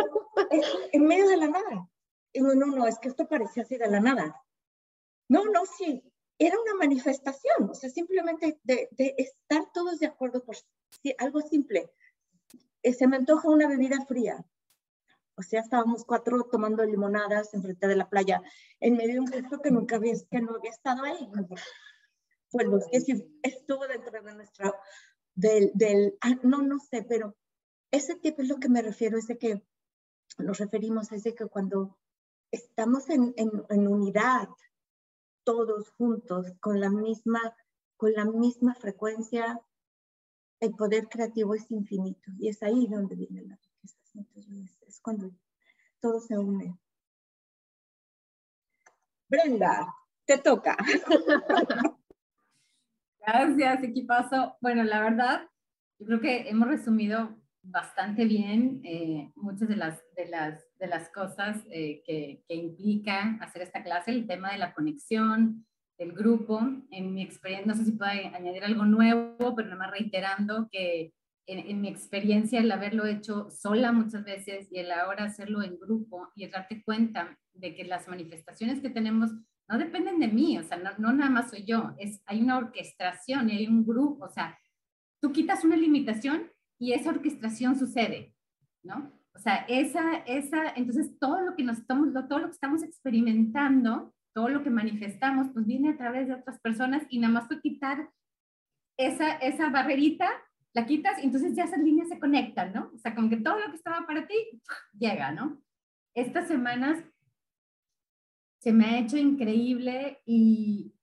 [0.92, 1.90] en medio de la nada.
[2.34, 4.44] Y no, no, no, es que esto parecía así de la nada.
[5.28, 6.11] No, no, sí,
[6.46, 11.42] era una manifestación, o sea, simplemente de, de estar todos de acuerdo por sí, algo
[11.42, 11.92] simple.
[12.82, 14.44] Eh, se me antoja una bebida fría.
[15.36, 18.42] O sea, estábamos cuatro tomando limonadas enfrente de la playa,
[18.80, 21.30] en medio de un puesto que nunca había, que no había estado ahí
[22.52, 22.98] pues los que
[23.44, 24.74] estuvo dentro de nuestra,
[25.36, 27.38] del, del ah, no, no sé, pero
[27.92, 29.64] ese tipo es lo que me refiero, es de que
[30.38, 31.98] nos referimos, es de que cuando
[32.52, 34.50] estamos en, en, en unidad,
[35.44, 37.56] todos juntos, con la misma,
[37.98, 39.62] con la misma frecuencia,
[40.60, 43.98] el poder creativo es infinito y es ahí donde viene la riqueza.
[44.14, 45.32] Entonces, es cuando
[46.00, 46.78] todo se une.
[49.28, 50.78] Brenda, te toca.
[53.26, 54.58] Gracias, equipazo.
[54.62, 55.50] Bueno, la verdad,
[56.00, 61.10] yo creo que hemos resumido bastante bien eh, muchas de las, de las, de las
[61.10, 65.66] cosas eh, que, que, implica hacer esta clase, el tema de la conexión,
[66.02, 66.60] del grupo.
[66.90, 71.14] En mi experiencia, no sé si puedo añadir algo nuevo, pero nada más reiterando que
[71.46, 75.78] en, en, mi experiencia el haberlo hecho sola muchas veces y el ahora hacerlo en
[75.80, 79.32] grupo y el darte cuenta de que las manifestaciones que tenemos
[79.70, 82.58] no dependen de mí, o sea, no, no, nada más soy yo, es, hay una
[82.58, 84.58] orquestación, hay un grupo, o sea,
[85.22, 88.36] tú quitas una limitación y esa orquestación sucede,
[88.84, 89.21] ¿no?
[89.34, 94.14] O sea, esa, esa, entonces todo lo que nos estamos, todo lo que estamos experimentando,
[94.34, 97.60] todo lo que manifestamos, pues viene a través de otras personas y nada más tú
[97.62, 98.10] quitar
[98.98, 100.30] esa, esa barrerita,
[100.74, 102.92] la quitas y entonces ya esas líneas se conectan, ¿no?
[102.94, 104.36] O sea, como que todo lo que estaba para ti
[104.98, 105.62] llega, ¿no?
[106.14, 107.04] Estas semanas
[108.60, 110.94] se me ha hecho increíble y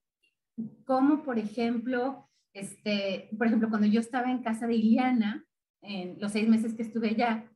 [0.84, 5.44] como, por ejemplo, este, por ejemplo, cuando yo estaba en casa de Iliana,
[5.82, 7.47] en los seis meses que estuve allá,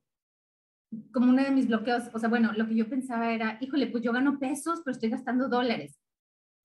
[1.12, 4.02] como uno de mis bloqueos, o sea, bueno, lo que yo pensaba era, híjole, pues
[4.02, 5.98] yo gano pesos, pero estoy gastando dólares.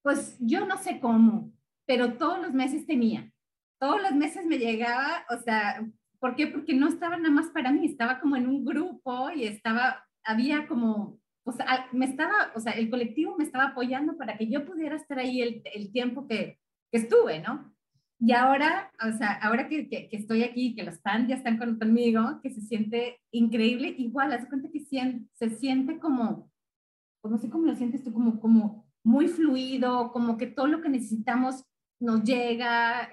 [0.02, 1.52] Pues yo no sé cómo,
[1.86, 3.32] pero todos los meses tenía.
[3.80, 5.86] Todos los meses me llegaba, o sea,
[6.20, 6.48] ¿por qué?
[6.48, 10.68] Porque no estaba nada más para mí, estaba como en un grupo y estaba, había
[10.68, 14.66] como o sea, me estaba, o sea, el colectivo me estaba apoyando para que yo
[14.66, 16.60] pudiera estar ahí el, el tiempo que,
[16.92, 17.74] que, estuve, ¿no?
[18.20, 22.40] Y ahora, o sea, ahora que, que, estoy aquí, que los fans ya están conmigo,
[22.42, 26.52] que se siente increíble, igual, haz cuenta que se siente como,
[27.22, 30.82] pues no sé cómo lo sientes tú, como, como muy fluido, como que todo lo
[30.82, 31.64] que necesitamos
[32.00, 33.12] nos llega,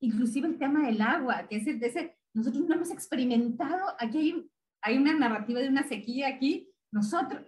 [0.00, 4.50] inclusive el tema del agua, que es ese, nosotros no hemos experimentado, aquí hay,
[4.82, 7.42] hay una narrativa de una sequía aquí, nosotros,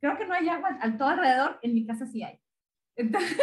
[0.00, 2.38] creo que no hay agua al todo alrededor, en mi casa sí hay.
[2.96, 3.38] Entonces,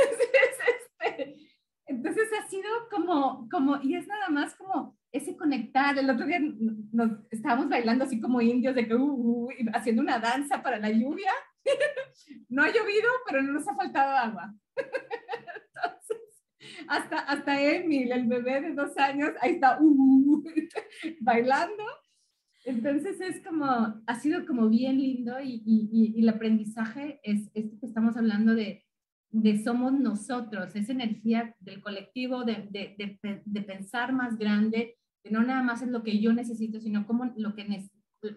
[0.99, 1.44] este,
[1.87, 5.97] entonces ha sido como, como, y es nada más como ese conectar.
[5.97, 10.19] El otro día nos estábamos bailando así como indios, de que, uh, uh, haciendo una
[10.19, 11.31] danza para la lluvia.
[12.49, 14.53] no ha llovido, pero no nos ha faltado agua.
[14.75, 16.17] Entonces,
[16.87, 20.43] hasta, hasta Emil, el bebé de dos años, ahí está, uh,
[21.21, 21.83] bailando.
[22.65, 27.77] Entonces es como, ha sido como bien lindo y, y, y el aprendizaje es esto
[27.79, 28.84] que estamos hablando de,
[29.35, 35.43] de somos nosotros, esa energía del colectivo, de, de, de, pensar más grande, que no
[35.43, 37.89] nada más es lo que yo necesito, sino como lo que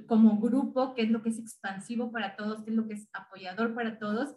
[0.09, 3.09] como grupo, qué es lo que es expansivo para todos, qué es lo que es
[3.13, 4.37] apoyador para todos.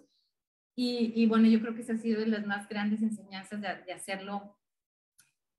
[0.76, 3.92] Y, y bueno, yo creo que esa ha sido de las más grandes enseñanzas de,
[3.92, 4.60] hacerlo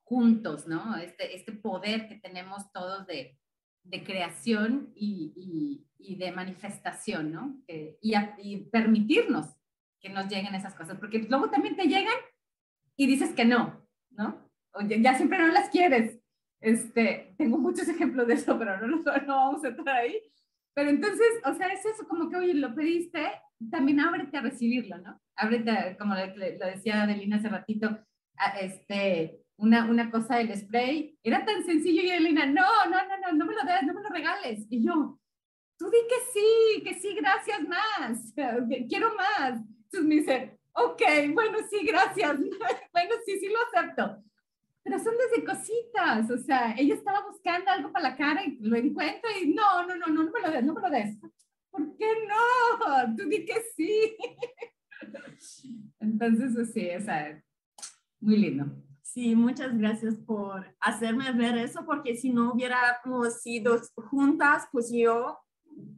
[0.05, 0.97] juntos, ¿no?
[0.99, 3.41] Este, este poder que tenemos todos de,
[3.83, 7.61] de creación y, y, de manifestación, ¿no?
[7.67, 9.57] y, y, permitirnos
[10.03, 12.15] que nos lleguen esas cosas, porque luego también te llegan
[12.97, 14.51] y dices que no, ¿no?
[14.75, 16.19] O ya, siempre no las quieres.
[16.61, 20.21] Este, tengo muchos ejemplos de eso, pero no, no, vamos a entrar ahí.
[20.75, 23.31] Pero entonces, o sea, es eso como que, oye, lo pediste,
[23.71, 25.21] también ábrete a recibirlo, ¿no?
[25.37, 27.99] Ábrete, como lo decía Adelina hace ratito,
[28.61, 33.33] este, una, una cosa del spray, era tan sencillo y Adelina, no, no, no, no,
[33.33, 34.67] no me lo des, no me lo regales.
[34.71, 35.21] Y yo,
[35.79, 38.33] tú di que sí, que sí, gracias más,
[38.89, 39.61] quiero más.
[39.93, 41.03] Entonces me dice, ok,
[41.35, 42.39] bueno, sí, gracias.
[42.93, 44.23] bueno, sí, sí lo acepto.
[44.83, 48.75] Pero son desde cositas, o sea, ella estaba buscando algo para la cara y lo
[48.75, 51.19] encuentra y no, no, no, no, no me lo des, no me lo des.
[51.71, 53.17] ¿Por qué no?
[53.17, 54.17] Tú di que sí.
[56.01, 57.45] Entonces, pues sí, o sea,
[58.19, 58.67] muy lindo.
[59.03, 65.39] Sí, muchas gracias por hacerme ver eso, porque si no hubiéramos sido juntas, pues yo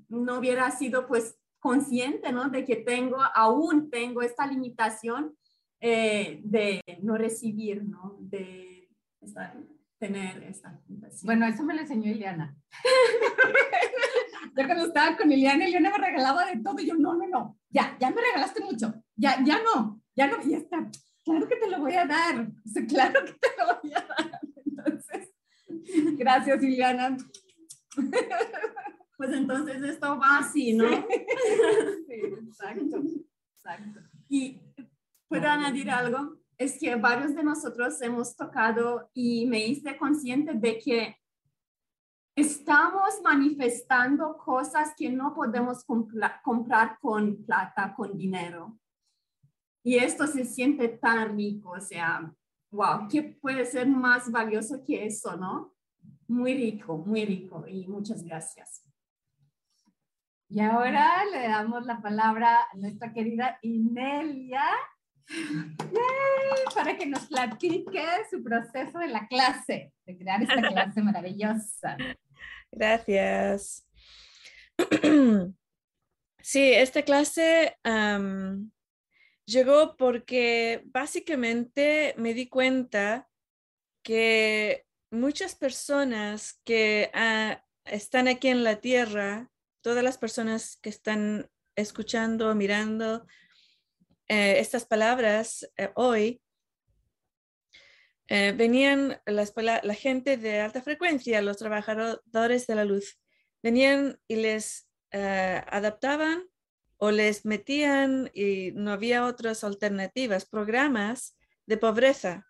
[0.08, 2.50] no hubiera sido pues consciente, ¿no?
[2.50, 5.34] De que tengo, aún tengo esta limitación
[5.80, 8.18] eh, de no recibir, ¿no?
[8.20, 8.90] De
[9.98, 11.24] tener esta limitación.
[11.24, 12.54] Bueno, eso me lo enseñó Ileana.
[14.54, 17.58] yo cuando estaba con Ileana, Ileana me regalaba de todo y yo, no, no, no,
[17.70, 20.86] ya, ya me regalaste mucho, ya, ya no, ya no, ya está.
[21.24, 22.46] Claro que te lo voy a dar,
[22.86, 24.40] claro que te lo voy a dar.
[24.66, 25.30] Entonces,
[26.18, 27.16] gracias, Ileana
[29.16, 30.86] pues entonces esto va así, ¿no?
[32.06, 33.02] Sí, exacto,
[33.56, 34.00] exacto.
[34.28, 34.60] Y
[35.28, 40.78] puedo añadir algo, es que varios de nosotros hemos tocado y me hice consciente de
[40.78, 41.16] que
[42.36, 48.78] estamos manifestando cosas que no podemos comprar con plata, con dinero.
[49.84, 52.32] Y esto se siente tan rico, o sea,
[52.70, 55.74] wow, ¿qué puede ser más valioso que eso, no?
[56.26, 58.82] Muy rico, muy rico y muchas gracias.
[60.48, 64.64] Y ahora le damos la palabra a nuestra querida Inelia
[66.74, 71.96] para que nos platique su proceso de la clase, de crear esta clase maravillosa.
[72.70, 73.86] Gracias.
[76.46, 77.78] Sí, esta clase
[79.46, 83.30] llegó porque básicamente me di cuenta
[84.02, 89.50] que muchas personas que ah, están aquí en la Tierra
[89.84, 93.26] todas las personas que están escuchando, mirando
[94.28, 96.40] eh, estas palabras eh, hoy,
[98.28, 103.20] eh, venían la gente de alta frecuencia, los trabajadores de la luz,
[103.62, 106.42] venían y les adaptaban
[106.96, 112.46] o les metían y no había otras alternativas, programas de pobreza.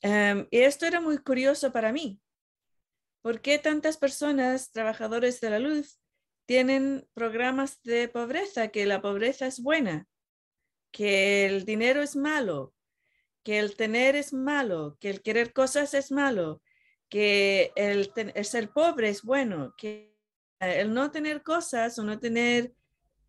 [0.00, 2.20] Em, y esto era muy curioso para mí,
[3.24, 5.98] ¿Por qué tantas personas, trabajadores de la luz,
[6.44, 10.06] tienen programas de pobreza, que la pobreza es buena,
[10.92, 12.74] que el dinero es malo,
[13.42, 16.60] que el tener es malo, que el querer cosas es malo,
[17.08, 18.12] que el,
[18.44, 20.14] ser pobre es bueno, que
[20.60, 22.74] el no tener cosas o no tener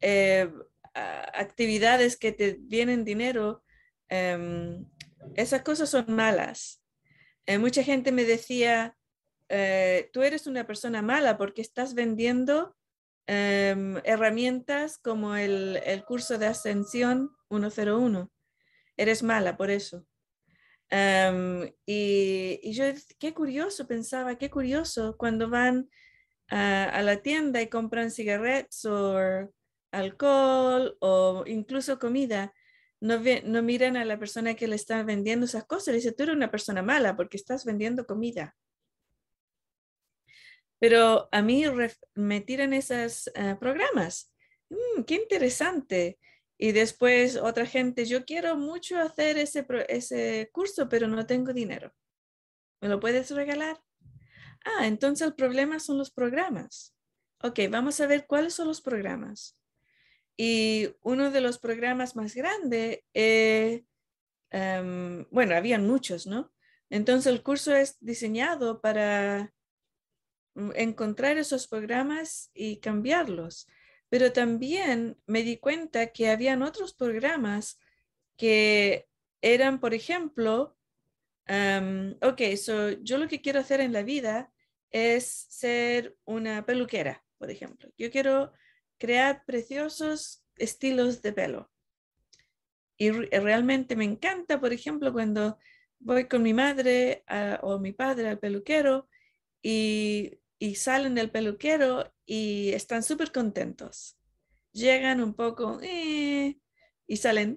[0.02, 0.52] eh,
[0.94, 3.64] actividades que te vienen dinero,
[4.10, 4.86] em,
[5.38, 6.84] esas cosas son malas.
[7.46, 8.98] Eh, mucha gente me decía,
[9.50, 12.76] eh, tú eres una persona mala porque estás vendiendo
[13.28, 18.32] em, herramientas como el, curso de ascensión 101.
[18.98, 20.06] Eres mala por eso.
[20.90, 22.86] Em, y, yo,
[23.20, 25.90] qué curioso, pensaba, qué curioso cuando van
[26.50, 29.18] a, la tienda y compran cigarretes o
[29.92, 32.54] alcohol o incluso comida.
[33.02, 33.20] No,
[33.62, 35.90] miran a la persona que le está vendiendo esas cosas.
[35.90, 38.56] Le dice, tú eres una persona mala porque estás vendiendo comida.
[40.86, 41.64] Pero a mí
[42.14, 44.32] me tiran esos eh, programas.
[44.70, 46.20] Mm, qué interesante.
[46.60, 51.92] Y después otra gente, yo quiero mucho hacer ese, ese curso, pero no tengo dinero.
[52.82, 53.82] ¿Me lo puedes regalar?
[54.64, 56.96] Ah, entonces el problema son los programas.
[57.42, 59.58] Ok, vamos a ver cuáles son los programas.
[60.38, 63.86] Y uno de los programas más grandes, eh,
[64.52, 66.54] em, bueno, habían muchos, ¿no?
[66.92, 69.55] Entonces el curso es diseñado para
[70.76, 73.68] encontrar esos programas y cambiarlos.
[74.10, 77.80] Pero también me di cuenta que habían otros programas
[78.38, 79.08] que
[79.42, 80.78] eran, por ejemplo,
[81.48, 84.52] ok, so yo lo que quiero hacer en la vida
[84.92, 87.90] es ser una peluquera, por ejemplo.
[87.98, 88.54] Yo quiero
[88.98, 91.72] crear preciosos estilos de pelo.
[92.98, 95.58] Y realmente me encanta, por ejemplo, cuando
[96.00, 97.26] voy con mi madre
[97.62, 99.10] o mi padre al peluquero
[99.62, 104.18] y, y salen del peluquero y están súper contentos.
[104.72, 106.58] Llegan un poco eh,
[107.08, 107.56] y salen,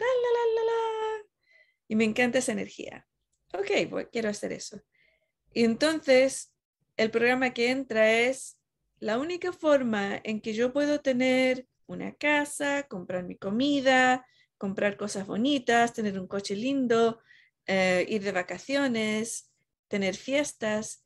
[1.88, 3.06] y me encanta esa energía.
[3.54, 4.80] Ok, quiero hacer eso.
[5.52, 6.52] Y entonces
[6.96, 8.60] el programa que entra es
[9.00, 14.26] la única forma en que yo puedo tener una casa, comprar mi comida,
[14.58, 17.20] comprar cosas bonitas, tener un coche lindo,
[17.66, 19.50] eh, ir de vacaciones,
[19.88, 21.04] tener fiestas,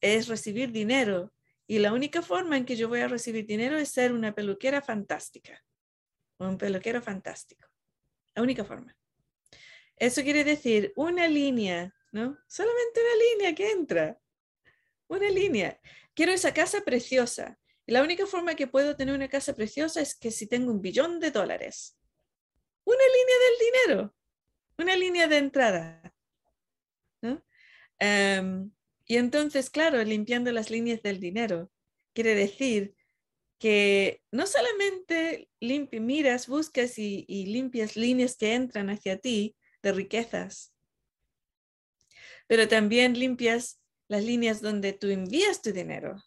[0.00, 1.32] es recibir dinero.
[1.66, 4.82] Y la única forma en que yo voy a recibir dinero es ser una peluquera
[4.82, 5.62] fantástica.
[6.38, 7.66] Un peluquero fantástico.
[8.34, 8.96] La única forma.
[9.96, 12.36] Eso quiere decir una línea, ¿no?
[12.48, 14.18] Solamente una línea que entra.
[15.06, 15.80] Una línea.
[16.14, 17.58] Quiero esa casa preciosa.
[17.86, 20.80] Y la única forma que puedo tener una casa preciosa es que si tengo un
[20.80, 21.98] billón de dólares.
[22.84, 24.14] Una línea del dinero.
[24.78, 26.14] Una línea de entrada.
[27.22, 27.42] ¿no?
[27.98, 28.70] Em,
[29.06, 31.70] y entonces, claro, limpiando las líneas del dinero,
[32.14, 32.94] quiere decir
[33.58, 40.74] que no solamente miras, buscas y, limpias líneas que entran hacia ti de riquezas,
[42.46, 46.22] pero también limpias las líneas donde tú envías tu dinero.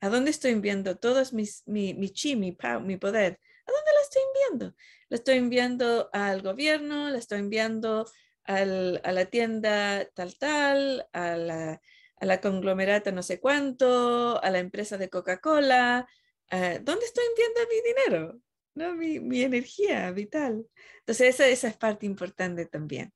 [0.00, 3.40] ¿A dónde estoy enviando todos mis, mi, mi chi, mi, mi poder?
[3.66, 4.76] ¿A dónde la estoy enviando?
[5.08, 8.06] La estoy enviando al gobierno, la estoy enviando
[8.46, 11.80] a la tienda tal tal, a la,
[12.20, 16.08] a conglomerata no sé cuánto, a la empresa de Coca-Cola.
[16.50, 18.40] Eh, ¿Dónde estoy enviando mi dinero?
[18.74, 18.94] ¿No?
[18.94, 20.66] Mi, energía vital.
[21.00, 23.12] Entonces, esa, es parte importante también.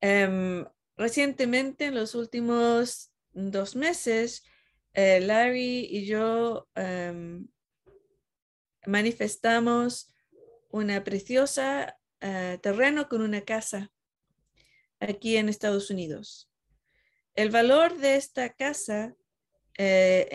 [0.00, 0.64] Em,
[0.96, 4.44] recientemente, en los últimos dos meses,
[4.92, 7.48] eh, Larry y yo em,
[8.86, 10.12] manifestamos
[10.70, 13.90] una preciosa eh, terreno con una casa
[15.00, 16.50] aquí en Estados Unidos.
[17.34, 19.14] El valor de esta casa
[19.78, 20.28] eh,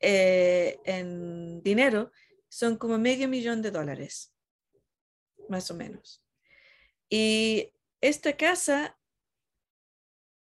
[0.00, 2.12] eh, en, dinero
[2.48, 4.34] son como medio millón de dólares,
[5.48, 6.24] más o menos.
[7.08, 8.98] Y esta casa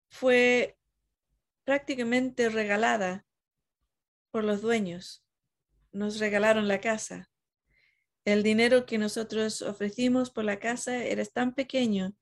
[0.10, 0.78] fue
[1.64, 3.26] prácticamente regalada
[4.32, 5.26] por los dueños.
[5.92, 7.32] Nos regalaron la casa
[8.26, 12.16] el dinero que nosotros ofrecimos por la casa era tan pequeño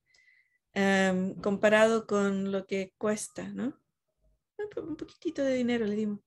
[0.74, 3.80] em, comparado con lo que cuesta, ¿no?
[4.78, 6.20] Un poquitito de dinero le dimos.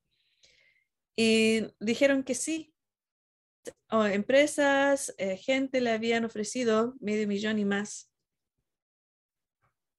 [1.16, 2.72] Y dijeron que sí.
[3.91, 8.11] empresas, eh, gente le habían ofrecido medio millón y más.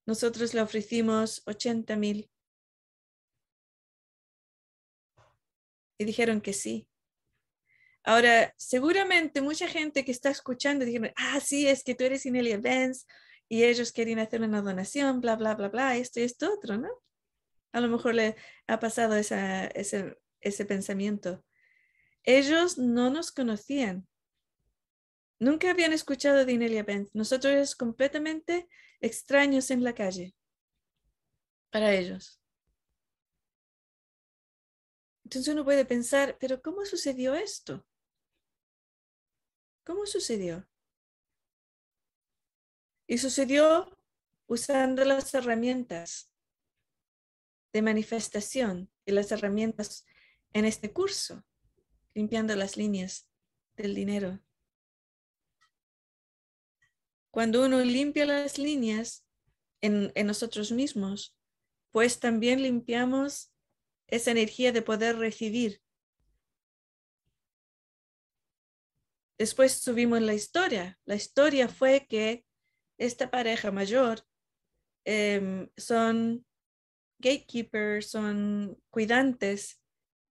[0.06, 2.30] Nosotros le ofrecimos 80 mil.
[5.98, 6.88] Y dijeron que sí.
[8.04, 12.58] Ahora, seguramente mucha gente que está escuchando dijeron, ah, sí, es que tú eres Inelia
[12.58, 13.06] Benz
[13.48, 16.88] y ellos querían hacer una donación, bla, bla, bla, bla, esto y esto otro, ¿no?
[17.72, 18.36] A lo mejor le
[18.66, 19.70] ha pasado ese,
[20.40, 21.44] ese pensamiento.
[22.24, 24.06] Ellos no nos conocían.
[25.38, 27.14] Nunca habían escuchado de Inelia Benz.
[27.14, 28.68] Nosotros éramos completamente
[29.00, 30.34] extraños en la calle
[31.70, 32.40] para ellos.
[35.28, 37.86] Entonces uno puede pensar, pero ¿cómo sucedió esto?
[39.84, 40.66] ¿Cómo sucedió?
[43.06, 43.94] Y sucedió
[44.46, 46.32] usando las herramientas
[47.74, 50.06] de manifestación y las herramientas
[50.54, 51.44] en este curso,
[52.14, 53.28] limpiando las líneas
[53.76, 54.40] del dinero.
[57.30, 59.26] Cuando uno limpia las líneas
[59.82, 61.36] en, en nosotros mismos,
[61.90, 63.52] pues también limpiamos
[64.08, 65.80] esa energía de poder recibir
[69.38, 70.98] Después subimos la historia.
[71.04, 72.44] La historia fue que
[72.98, 74.26] esta pareja mayor
[75.04, 76.44] em, son
[77.20, 79.80] gatekeepers, son cuidantes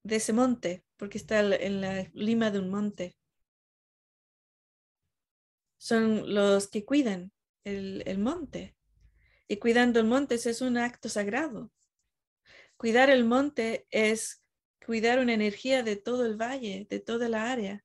[0.04, 3.18] de ese monte, porque está en la lima de un monte.
[5.78, 7.32] Son los que cuidan
[7.64, 8.76] el, el monte.
[9.48, 11.72] Y cuidando el monte es un acto sagrado.
[12.78, 14.44] Cuidar el monte es
[14.86, 17.84] cuidar una energía de todo el valle, de toda la área.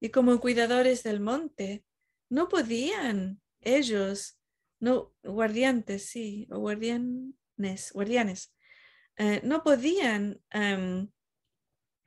[0.00, 1.84] Y como cuidadores del monte,
[2.28, 4.38] no podían ellos,
[4.80, 8.54] no, guardiantes, sí, o guardianes, guardianes,
[9.16, 11.10] eh, no podían em,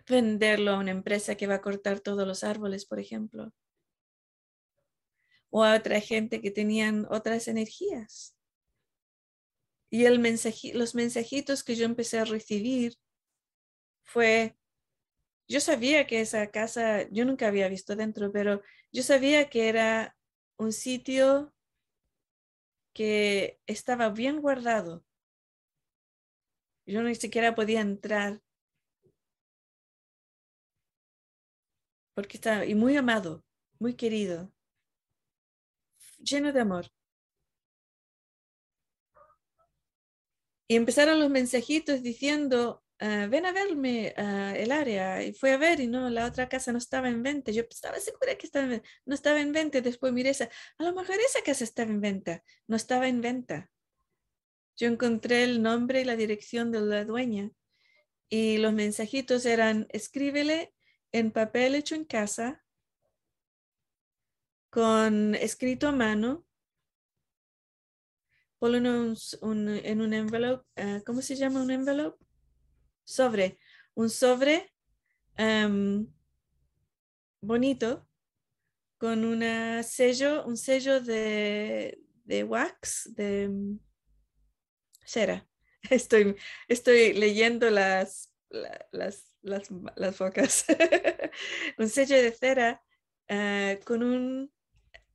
[0.07, 3.53] venderlo a una empresa que va a cortar todos los árboles, por ejemplo,
[5.49, 8.35] o a otra gente que tenían otras energías.
[9.91, 10.15] Y el
[10.73, 12.93] los mensajitos que yo empecé a recibir
[14.03, 14.57] fue,
[15.47, 18.61] yo sabía que esa casa, yo nunca había visto dentro, pero
[18.93, 20.15] yo sabía que era
[20.57, 21.53] un sitio
[22.93, 25.03] que estaba bien guardado.
[26.85, 28.41] Yo ni siquiera podía entrar.
[32.13, 33.43] Porque estaba, y muy amado,
[33.79, 34.51] muy querido,
[36.19, 36.85] lleno de amor.
[40.71, 45.21] Y empezaron los mensajitos diciendo, ah, ven a verme uh, el área.
[45.21, 47.51] Y fui a ver y no, la otra casa no estaba en venta.
[47.51, 49.81] Yo estaba segura que estaba no estaba en venta.
[49.81, 52.41] Después miré esa, a lo mejor esa casa estaba en venta.
[52.67, 53.69] No estaba en venta.
[54.77, 57.51] Yo encontré el nombre y la dirección de la dueña.
[58.29, 60.73] Y los mensajitos eran, escríbele
[61.11, 62.63] en papel hecho en casa,
[64.69, 66.45] con escrito a mano,
[68.61, 72.23] ponlo en un, envelope, ah, ¿cómo se llama un envelope?
[73.03, 73.57] Sobre,
[73.95, 74.71] un sobre
[75.35, 76.05] em,
[77.41, 78.07] bonito
[78.99, 81.97] con una sello, un sello de,
[82.47, 83.79] wax, de mm,
[85.05, 85.47] cera.
[85.89, 86.35] Estoy,
[86.67, 90.65] estoy leyendo las, las, las, las focas.
[91.79, 92.83] un sello de cera
[93.27, 94.53] ah, con un,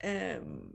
[0.00, 0.72] em,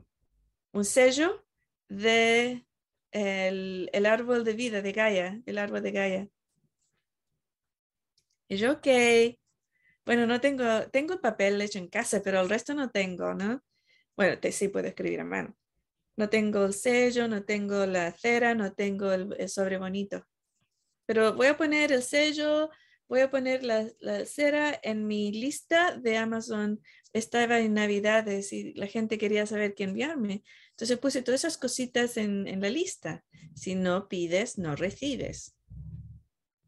[0.72, 1.44] un sello
[1.92, 2.66] de
[3.10, 6.28] el, árbol de vida de Gaia, el árbol de Gaia.
[8.48, 8.86] Y yo, ok,
[10.04, 13.62] bueno, no tengo, tengo papel hecho en casa, pero el resto no tengo, ¿no?
[14.16, 15.56] Bueno, te, sí puedo escribir a mano.
[16.16, 20.26] No tengo el sello, no tengo la cera, no tengo el, sobre bonito.
[21.06, 22.70] Pero voy a poner el sello,
[23.08, 26.80] voy a poner la, la, cera en mi lista de Amazon.
[27.12, 30.42] Estaba en Navidades y la gente quería saber qué enviarme.
[30.72, 33.24] Entonces puse todas esas cositas en, la lista.
[33.54, 35.54] Si no pides, no recibes.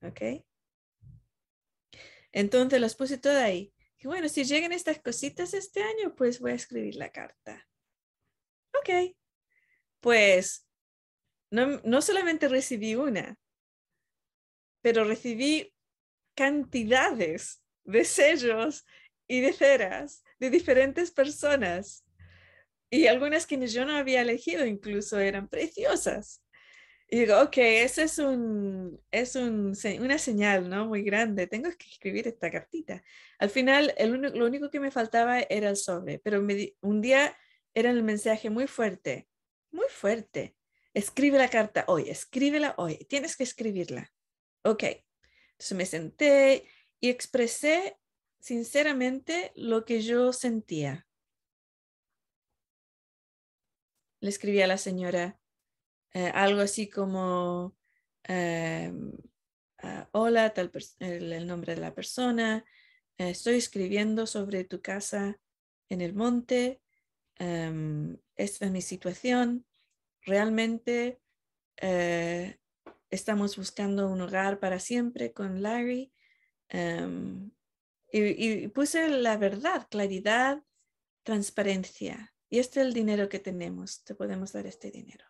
[0.03, 0.45] ¿Ok?
[2.33, 3.73] Entonces las puse todas ahí.
[4.03, 7.67] Bueno, si llegan estas cositas este año, pues voy a escribir la carta.
[8.79, 9.17] Ok.
[10.01, 10.69] Pues
[11.51, 13.39] no, no solamente recibí una,
[14.83, 15.73] pero recibí
[16.35, 18.85] cantidades de sellos
[19.27, 22.04] y de ceras de diferentes personas
[22.91, 26.43] y algunas que yo no había elegido incluso eran preciosas.
[27.09, 30.87] Y digo, ok, esa es, un, es un, una señal ¿no?
[30.87, 33.05] muy grande, tengo que escribir esta cartita.
[33.39, 36.45] Al final, el lo único que me faltaba era el sobre, pero
[36.81, 37.37] un día
[37.75, 39.29] era el mensaje muy fuerte,
[39.71, 40.57] muy fuerte.
[40.95, 44.11] Escribe la carta hoy, escríbela hoy, tienes que escribirla.
[44.63, 44.85] Ok,
[45.53, 46.67] entonces me senté
[47.01, 47.99] y expresé
[48.41, 51.07] sinceramente lo que yo sentía.
[54.25, 55.39] Le escribí a la señora
[56.15, 57.77] eh, algo así como,
[58.23, 59.13] em,
[59.83, 62.65] ah, hola, tal el, nombre de la persona,
[63.19, 65.39] eh, estoy escribiendo sobre tu casa
[65.91, 66.81] en el monte,
[67.37, 69.67] em, esta es mi situación,
[70.23, 71.21] realmente
[71.77, 72.59] eh,
[73.11, 76.13] estamos buscando un hogar para siempre con Larry.
[76.71, 77.51] Em,
[78.11, 80.63] y, puse la verdad, claridad,
[81.25, 82.34] transparencia.
[82.55, 85.27] Y este es el dinero que tenemos, te podemos dar este dinero.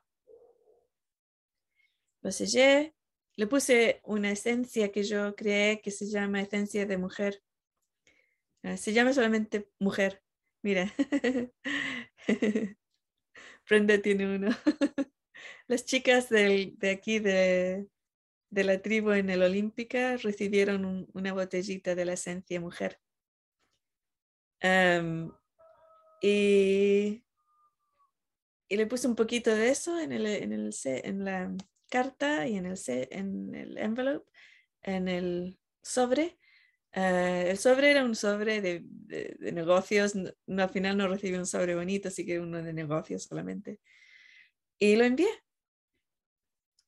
[2.21, 2.95] Lo sellé,
[3.37, 7.43] le puse una esencia que yo creé que se llama esencia de mujer.
[8.63, 10.23] Ah, se llama solamente mujer.
[10.61, 10.93] Mira.
[13.71, 14.51] Brenda tiene uno.
[15.67, 17.89] Las chicas de aquí de,
[18.51, 23.01] la tribu en el Olímpica recibieron una botellita de la esencia mujer.
[26.27, 27.23] Y,
[28.71, 31.55] le puse un poquito de eso en, el, en, el, en la
[31.91, 34.31] carta y en el, en el envelope,
[34.83, 36.39] en el sobre.
[36.93, 41.45] Eh, el sobre era un sobre de, de, negocios, no, al final no recibí un
[41.45, 43.81] sobre bonito, así que uno de negocios solamente.
[44.79, 45.29] Y lo envié.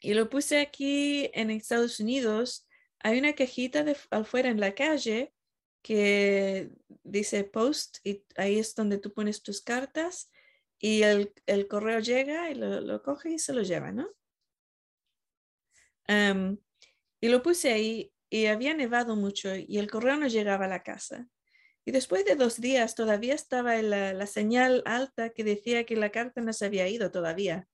[0.01, 2.67] y lo puse aquí en Estados Unidos.
[3.01, 5.35] Hay una cajita de afuera en la calle
[5.83, 6.71] que
[7.03, 10.31] dice post y ahí es donde tú pones tus cartas
[10.79, 14.09] y el, el correo llega y lo, lo, coge y se lo lleva, ¿no?
[17.21, 20.83] Y lo puse ahí y había nevado mucho y el correo no llegaba a la
[20.83, 21.29] casa.
[21.85, 26.11] Y después de dos días todavía estaba la, la señal alta que decía que la
[26.11, 27.69] carta no se había ido todavía.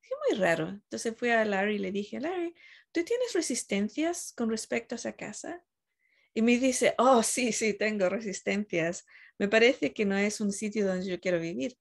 [0.00, 0.68] Dije, muy raro.
[0.68, 2.54] Entonces fui a Larry y le dije, Larry,
[2.92, 5.64] ¿tú tienes resistencias con respecto a esa casa?
[6.36, 9.06] Y me dice, oh, sí, sí, tengo resistencias.
[9.38, 11.78] Me parece que no es un sitio donde yo quiero vivir.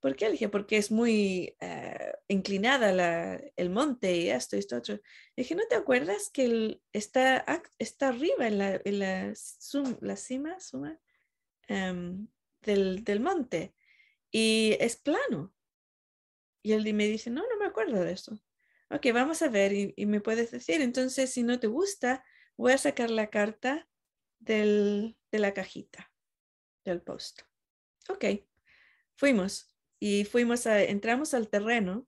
[0.00, 0.26] ¿Por qué?
[0.26, 4.96] Le dije, porque es muy uh, inclinada la, el monte y esto y esto otro.
[4.96, 5.02] Le
[5.44, 7.42] dije, ¿no te acuerdas que el, está,
[7.78, 11.00] está arriba en la, en la, sum, la cima suma,
[11.70, 12.28] um,
[12.60, 13.74] del, del monte
[14.30, 15.54] y es plano?
[16.62, 18.38] Y él me dice, no, no me acuerdo de eso.
[18.90, 20.82] Ok, vamos a ver y, y, me puedes decir.
[20.82, 22.22] Entonces, si no te gusta,
[22.56, 23.88] voy a sacar la carta
[24.38, 26.12] del, de la cajita
[26.84, 27.42] del post.
[28.08, 28.24] Ok,
[29.16, 32.06] fuimos y fuimos a, entramos al terreno,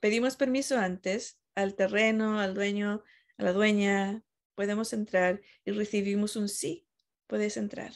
[0.00, 3.04] pedimos permiso antes al terreno, al dueño,
[3.36, 4.24] a la dueña,
[4.54, 6.86] podemos entrar y recibimos un sí,
[7.26, 7.92] puedes entrar.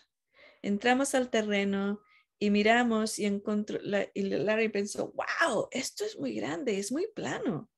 [0.63, 2.03] Entramos al terreno
[2.39, 7.07] y miramos y encontró, la, y Larry pensó, wow, esto es muy grande, es muy
[7.15, 7.71] plano.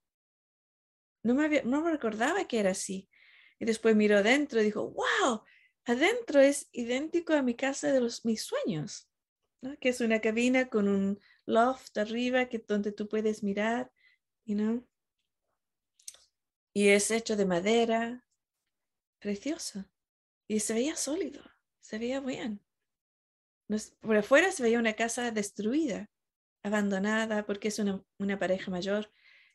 [1.23, 3.09] No me, había, no me recordaba que era así.
[3.61, 5.45] Y después miró adentro y dijo, wow,
[5.85, 9.09] adentro es idéntico a mi casa de los, mis sueños,
[9.81, 13.93] que es una cabina con un loft arriba que donde tú puedes mirar,
[14.47, 14.87] you know?
[16.73, 18.25] Y es hecho de madera,
[19.19, 19.85] precioso.
[20.49, 21.43] Y se veía sólido,
[21.81, 22.65] se veía bien.
[24.01, 26.11] Por afuera se veía una casa destruida,
[26.63, 29.13] abandonada, porque es una pareja mayor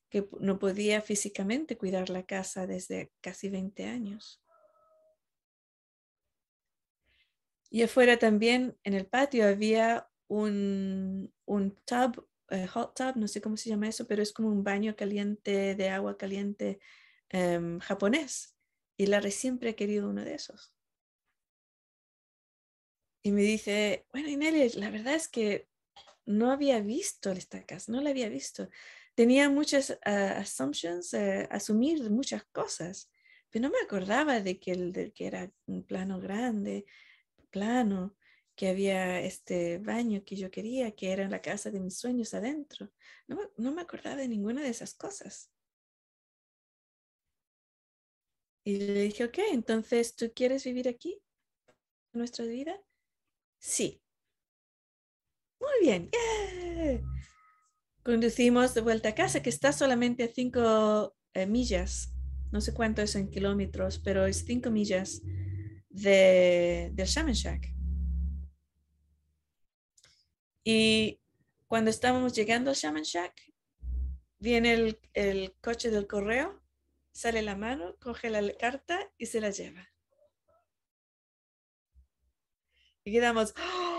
[0.09, 4.41] que no podía físicamente cuidar la casa desde casi 20 años.
[7.69, 13.41] Y afuera también, en el patio, había un, un tub, uh, hot tub, no sé
[13.41, 16.79] cómo se llama eso, pero es como un baño caliente de agua caliente
[17.33, 18.55] um, japonés.
[18.97, 20.73] Y Larry siempre ha querido uno de esos.
[23.23, 25.67] Y me dice, bueno, Ineli, la verdad es que
[26.25, 28.69] no había visto esta casa, no la había visto.
[29.15, 33.09] Tenía muchas uh, assumptions, uh, asumir muchas cosas,
[33.49, 36.85] pero no me acordaba de que, el, de que era un plano grande,
[37.49, 38.15] plano
[38.55, 42.91] que había este baño que yo quería, que era la casa de mis sueños adentro.
[43.27, 45.51] No, no me acordaba de ninguna de esas cosas.
[48.65, 51.21] Y le dije, ok, entonces, ¿tú quieres vivir aquí?
[52.13, 52.81] ¿Nuestra vida?
[53.59, 54.01] Sí.
[55.59, 56.09] Muy bien.
[56.11, 57.14] Yeah.
[58.05, 62.13] Conducimos de vuelta a casa, que está solamente a cinco eh, millas.
[62.51, 65.23] No sé cuánto es en kilómetros, pero es cinco millas
[65.89, 67.73] de, Shaman Shack.
[70.63, 71.19] Y
[71.65, 73.33] cuando estábamos llegando al Shaman Shack,
[74.37, 76.61] viene el, el, coche del correo,
[77.11, 79.89] sale la mano, coge la carta y se la lleva.
[83.03, 83.94] Y quedamos, ¡Oh!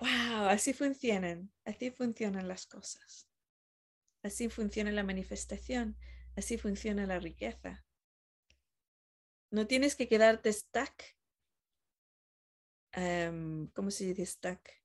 [0.00, 3.28] Wow, así funcionan, así funcionan las cosas.
[4.22, 5.96] Así funciona la manifestación,
[6.36, 7.84] así funciona la riqueza.
[9.50, 10.92] No tienes que quedarte stuck
[12.96, 14.82] um, ¿cómo se dice stack?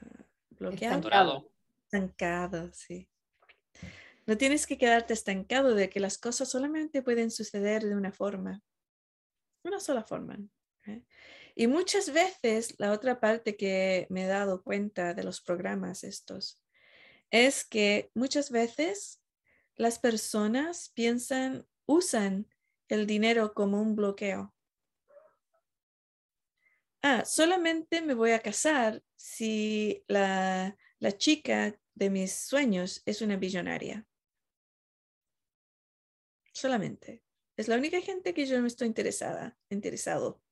[0.00, 0.96] Uh, bloqueado.
[0.96, 1.50] Estancado.
[1.84, 3.08] Estancado, sí.
[4.26, 8.62] No tienes que quedarte estancado de que las cosas solamente pueden suceder de una forma,
[9.64, 10.38] una sola forma.
[10.86, 11.04] ¿eh?
[11.54, 16.60] Y muchas veces la otra parte que me he dado cuenta de los programas estos
[17.30, 19.22] es que muchas veces
[19.76, 22.48] las personas piensan, usan
[22.88, 24.54] el dinero como un bloqueo
[27.04, 33.36] ah, solamente me voy a casar si la, la chica de mis sueños es una
[33.36, 34.06] billonaria.
[36.52, 37.22] Solamente.
[37.56, 40.42] Es la única gente que yo me estoy interesada, interesado.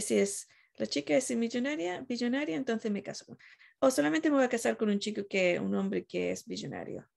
[0.00, 3.36] Si es la chica es millonaria, billonaria, entonces me caso.
[3.78, 7.08] O solamente me voy a casar con un chico que, un hombre que es billonario.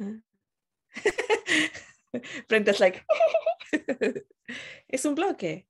[0.00, 0.20] ¿Ah?
[2.80, 3.04] Like,
[4.88, 5.68] es un bloque.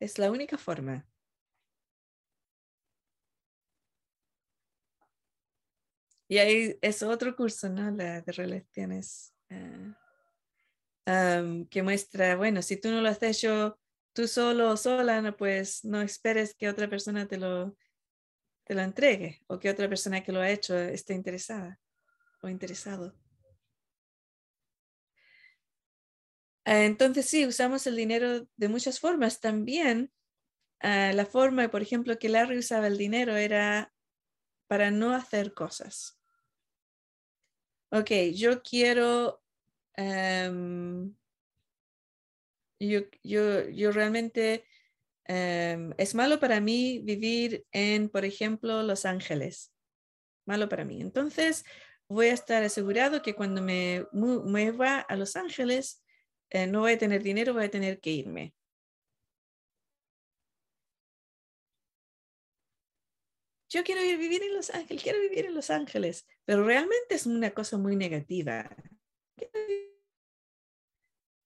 [0.00, 1.06] Es la única forma.
[6.28, 7.90] Y ahí es otro curso, ¿no?
[7.90, 9.92] La de relaciones uh,
[11.70, 13.78] que muestra, bueno, si tú no lo has hecho
[14.12, 17.76] tú solo o sola, no, pues no esperes que otra persona te lo,
[18.64, 21.78] te lo entregue o que otra persona que lo ha hecho esté interesada
[22.42, 23.14] o interesado.
[26.64, 29.40] Ah, entonces sí, usamos el dinero de muchas formas.
[29.40, 30.12] También
[30.80, 33.94] ah, la forma, por ejemplo, que Larry usaba el dinero era
[34.66, 36.18] para no hacer cosas.
[37.90, 39.37] Ok, yo quiero,
[39.98, 41.12] em,
[42.80, 44.64] yo, yo, realmente,
[45.24, 49.72] em, es malo para mí vivir en, por ejemplo, Los Ángeles.
[50.46, 51.00] Malo para mí.
[51.00, 51.64] Entonces,
[52.08, 56.04] voy a estar asegurado que cuando me mueva a Los Ángeles,
[56.50, 58.54] eh, no voy a tener dinero, voy a tener que irme.
[63.70, 67.26] Yo quiero ir vivir en Los Ángeles, quiero vivir en Los Ángeles, pero realmente es
[67.26, 68.70] una cosa muy negativa.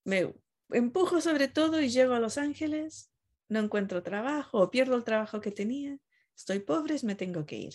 [0.05, 0.34] Me
[0.70, 3.11] empujo sobre todo y llego a Los Ángeles,
[3.48, 5.98] no encuentro trabajo o pierdo el trabajo que tenía,
[6.36, 7.74] estoy pobre, me tengo que ir.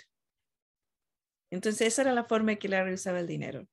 [1.50, 3.68] Entonces esa era la forma en que Larry usaba el dinero.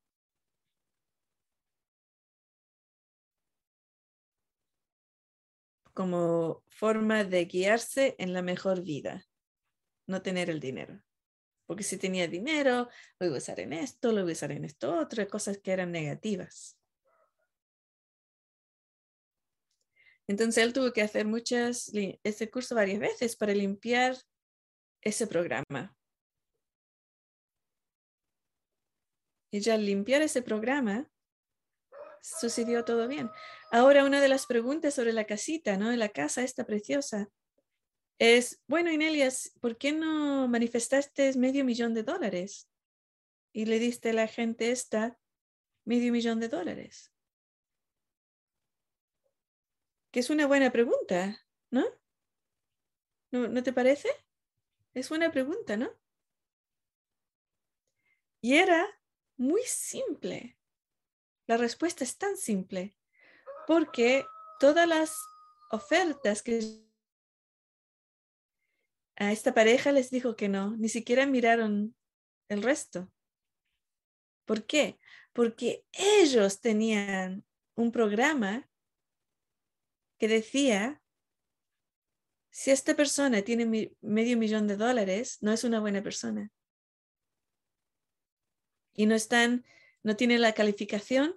[5.94, 9.24] como forma de guiarse en la mejor vida,
[10.06, 11.00] no tener el dinero.
[11.66, 12.88] Porque si tenía dinero,
[13.18, 15.72] lo iba a usar en esto, lo iba a usar en esto otro, cosas que
[15.72, 16.76] eran negativas.
[20.26, 21.90] Entonces él tuvo que hacer muchas,
[22.22, 24.16] ese curso varias veces para limpiar
[25.02, 25.94] ese programa.
[29.52, 31.08] Y al limpiar ese programa,
[32.22, 33.30] sucedió todo bien.
[33.70, 35.92] Ahora una de las preguntas sobre la casita, ¿no?
[35.92, 37.28] La casa esta preciosa.
[38.18, 42.68] Es, bueno, Inelias, ¿por qué no manifestaste medio millón de dólares?
[43.52, 45.18] Y le diste a la gente esta
[45.84, 47.13] medio millón de dólares.
[50.14, 51.84] Que es una buena pregunta, ¿no?
[53.32, 54.08] ¿No, ¿no te parece?
[54.92, 55.90] Es una pregunta, ¿no?
[58.40, 58.86] Y era
[59.36, 60.56] muy simple.
[61.48, 62.96] La respuesta es tan simple,
[63.66, 64.24] porque
[64.60, 65.18] todas las
[65.72, 66.60] ofertas que
[69.16, 71.96] a esta pareja les dijo que no, ni siquiera miraron
[72.48, 73.12] el resto.
[74.44, 74.96] ¿Por qué?
[75.32, 77.44] Porque ellos tenían
[77.74, 78.70] un programa
[80.18, 81.02] que decía,
[82.50, 86.52] si esta persona tiene medio millón de dólares, no es una buena persona.
[88.94, 89.64] Y no están
[90.04, 91.34] no tiene la calificación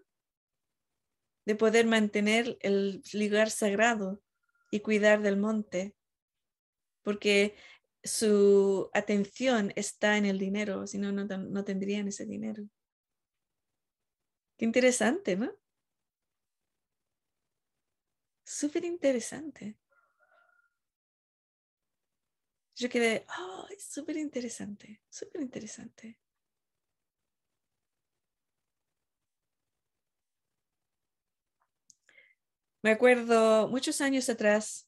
[1.45, 4.21] de poder mantener el lugar sagrado
[4.69, 5.95] y cuidar del monte,
[7.01, 7.55] porque
[8.03, 12.67] su atención está en el dinero, si no, no tendrían ese dinero.
[14.57, 15.53] Qué interesante, ¿no?
[18.47, 19.75] Súper interesante.
[22.77, 26.17] Yo quedé, oh, es súper interesante, súper interesante.
[32.81, 34.87] Me acuerdo muchos años atrás,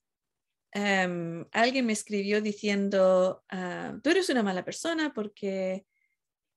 [0.72, 5.86] em, alguien me escribió diciendo, ah, tú eres una mala persona porque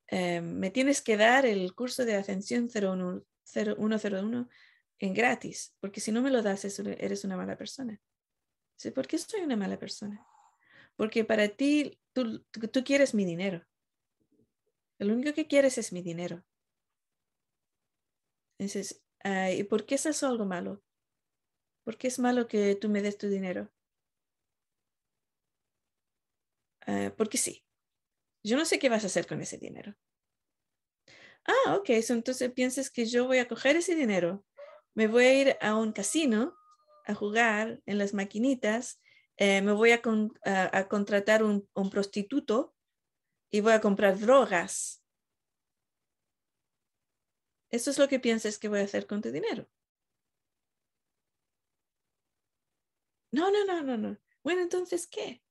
[0.06, 4.48] em, me tienes que dar el curso de Ascensión 0101
[5.02, 8.00] en gratis, porque si no me lo das, eres una mala persona.
[8.94, 10.24] ¿Por qué soy una mala persona?
[10.94, 13.66] Porque para ti, tú, tú quieres mi dinero.
[14.98, 16.44] Lo único que quieres es mi dinero.
[18.58, 19.02] Entonces,
[19.56, 20.84] ¿y por qué es eso algo malo?
[21.82, 23.72] ¿Por qué es malo que tú me des tu dinero?
[26.86, 27.64] Ah, porque sí.
[28.44, 29.96] Yo no sé qué vas a hacer con ese dinero.
[31.44, 31.90] Ah, ok.
[31.90, 34.44] entonces piensas que yo voy a coger ese dinero,
[34.94, 36.54] me voy a ir a un casino
[37.04, 39.00] a jugar en las maquinitas,
[39.36, 40.02] eh, me voy a,
[40.88, 42.74] contratar un, un prostituto
[43.50, 45.02] y voy a comprar drogas.
[47.70, 49.68] Eso es lo que piensas que voy a hacer con tu dinero.
[53.32, 54.18] No, no, no, no, no.
[54.44, 55.42] Bueno, entonces, ¿qué?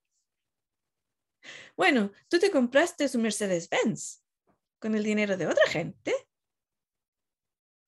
[1.75, 4.23] Bueno, tú te compraste su Mercedes-Benz
[4.79, 6.13] con el dinero de otra gente.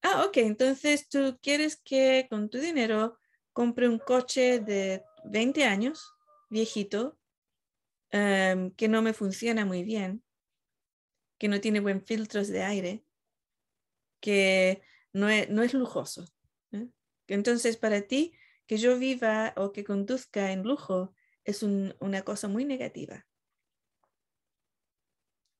[0.05, 3.17] Ah, ok, entonces tú quieres que con tu dinero
[3.53, 6.13] compre un coche de 20 años,
[6.49, 7.17] viejito,
[8.11, 10.21] em, que no me funciona muy bien,
[11.39, 13.05] que no tiene buen filtros de aire,
[14.19, 14.81] que
[15.13, 16.25] no es, no es lujoso.
[16.73, 16.89] ¿eh?
[17.27, 18.33] Entonces, para ti,
[18.67, 23.25] que yo viva o que conduzca en lujo es una cosa muy negativa.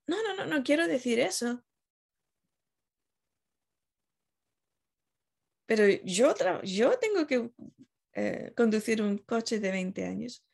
[0.06, 1.64] No, no, no, no quiero decir eso.
[5.66, 6.34] Pero yo,
[7.00, 7.52] tengo que
[8.14, 10.46] eh, conducir un coche de 20 años.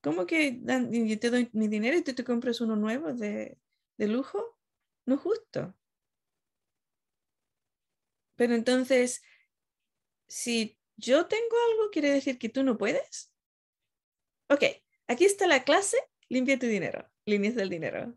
[0.00, 3.58] ¿Cómo que dan- yo te doy mi dinero y tú te compras uno nuevo de,
[3.98, 4.58] lujo?
[5.06, 5.74] No justo.
[8.36, 9.22] Pero entonces,
[10.28, 13.32] si yo tengo algo, ¿quiere decir que tú no puedes?
[14.48, 14.62] Ok,
[15.06, 15.96] aquí está la clase,
[16.28, 18.16] limpia tu dinero, líneas del dinero.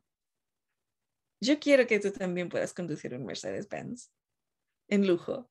[1.40, 4.12] Yo quiero que tú también puedas conducir un Mercedes-Benz
[4.88, 5.50] en lujo.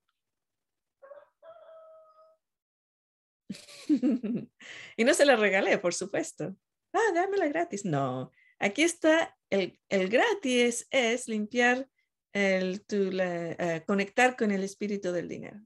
[4.96, 6.56] y no se la regalé, por supuesto.
[6.92, 7.84] Ah, dámela gratis.
[7.84, 11.88] No, aquí está el, el gratis es limpiar
[12.32, 15.58] el, tu, eh, conectar con el espíritu del dinero.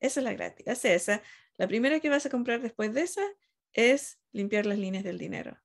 [0.00, 0.66] Esa es la gratis.
[0.68, 1.22] Haz esa.
[1.56, 3.22] La primera que vas a comprar después de esa
[3.72, 5.58] es limpiar las líneas del dinero.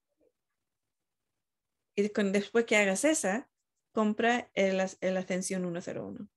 [1.96, 3.50] Y después que hagas esa,
[3.92, 6.30] compra el, el Ascensión 101.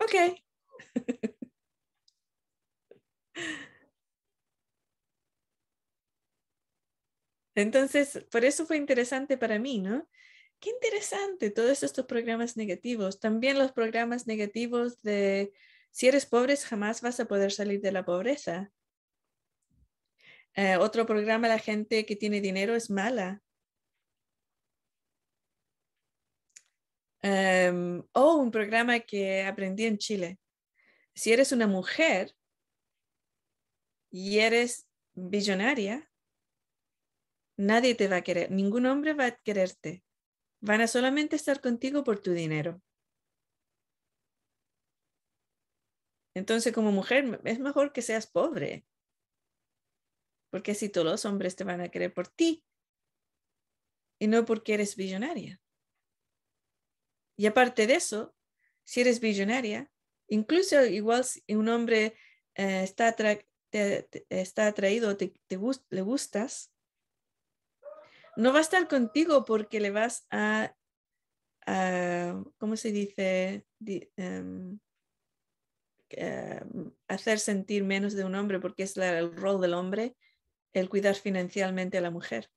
[0.00, 0.42] Ok.
[7.58, 10.08] Entonces, por eso fue interesante para mí, ¿no?
[10.60, 13.18] Qué interesante todos estos programas negativos.
[13.18, 15.52] También los programas negativos de
[15.90, 18.70] si eres pobre jamás vas a poder salir de la pobreza.
[20.54, 23.42] Eh, otro programa, la gente que tiene dinero es mala.
[27.22, 30.38] Em, o un programa que aprendí en Chile.
[31.14, 32.34] Si eres una mujer
[34.10, 36.07] y eres billonaria,
[37.58, 40.02] nadie te va a querer, ningún hombre va a quererte.
[40.60, 42.80] Van a solamente estar contigo por tu dinero.
[46.34, 48.86] Entonces, como mujer, es mejor que seas pobre.
[50.50, 52.64] Porque así todos los hombres te van a querer por ti
[54.18, 55.60] y no porque eres billonaria.
[57.36, 58.34] Y aparte de eso,
[58.84, 59.90] si eres billonaria,
[60.28, 62.16] incluso igual si un hombre
[62.54, 63.14] eh, está,
[63.70, 66.72] está atraído, te, le gustas,
[68.42, 70.74] no va a estar contigo porque le vas a,
[72.58, 73.66] ¿cómo se dice?
[73.78, 74.78] Di- em,
[76.10, 80.16] em, hacer sentir menos de un hombre porque es el rol del hombre
[80.74, 82.50] el cuidar financieramente a la mujer.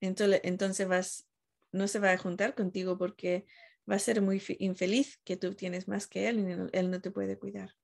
[0.00, 1.26] Entonces, entonces vas,
[1.72, 3.46] no se va a juntar contigo porque
[3.90, 7.10] va a ser muy infeliz que tú tienes más que él y él no te
[7.10, 7.74] puede cuidar.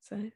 [0.00, 0.34] ¿Sabes?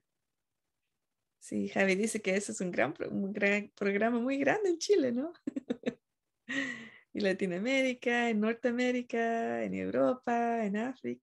[1.46, 5.12] Sí, Javi dice que ese es un gran, un gran programa muy grande en Chile,
[5.12, 5.32] ¿no?
[6.48, 11.22] en Latinoamérica, en Norteamérica, en Europa, en África,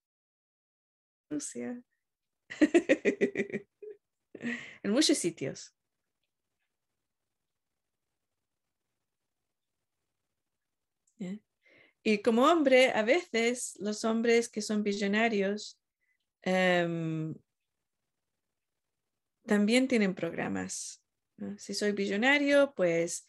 [1.30, 1.84] Rusia,
[4.84, 5.76] en muchos sitios.
[12.02, 15.82] Y como hombre, a veces los hombres que son visionarios
[16.44, 17.36] em,
[19.46, 21.04] también tienen programas.
[21.38, 21.58] ¿no?
[21.58, 23.28] Si soy billonario, pues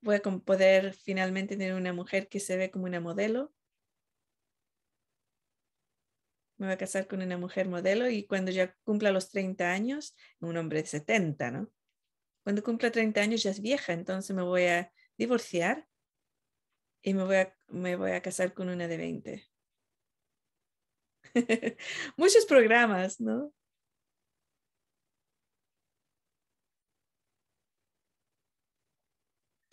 [0.00, 3.52] voy a poder finalmente tener una mujer que se ve como una modelo.
[6.56, 10.14] Me voy a casar con una mujer modelo y cuando ya cumpla los 30 años,
[10.40, 11.70] un hombre de 70, ¿no?
[12.44, 15.88] Cuando cumpla 30 años ya es vieja, entonces me voy a divorciar
[17.02, 19.44] y me voy a, me voy a casar con una de 20.
[22.16, 23.52] Muchos programas, ¿no?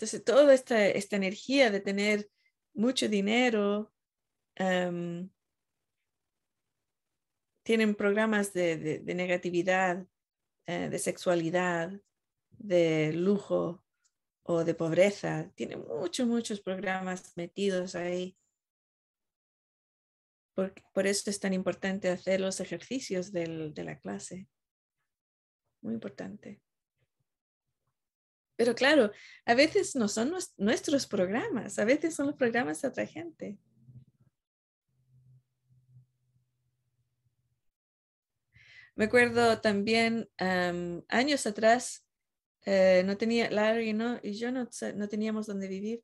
[0.01, 2.27] Entonces, toda esta, esta energía de tener
[2.73, 3.93] mucho dinero,
[7.63, 10.07] tienen programas de, de- de negatividad,
[10.65, 11.91] eh, de sexualidad,
[12.49, 13.85] de lujo
[14.41, 15.51] o de pobreza.
[15.53, 18.35] Tienen muchos, muchos programas metidos ahí.
[20.55, 24.47] Por, por eso es tan importante hacer los ejercicios del- de la clase.
[25.83, 26.59] Muy importante.
[28.61, 29.11] Pero claro,
[29.47, 33.57] a veces no son nues- nuestros programas, a veces son los programas de otra gente.
[38.95, 42.05] Me acuerdo también am, años atrás,
[42.67, 44.19] eh, no tenía, Larry ¿no?
[44.21, 46.03] y yo no, no teníamos dónde vivir.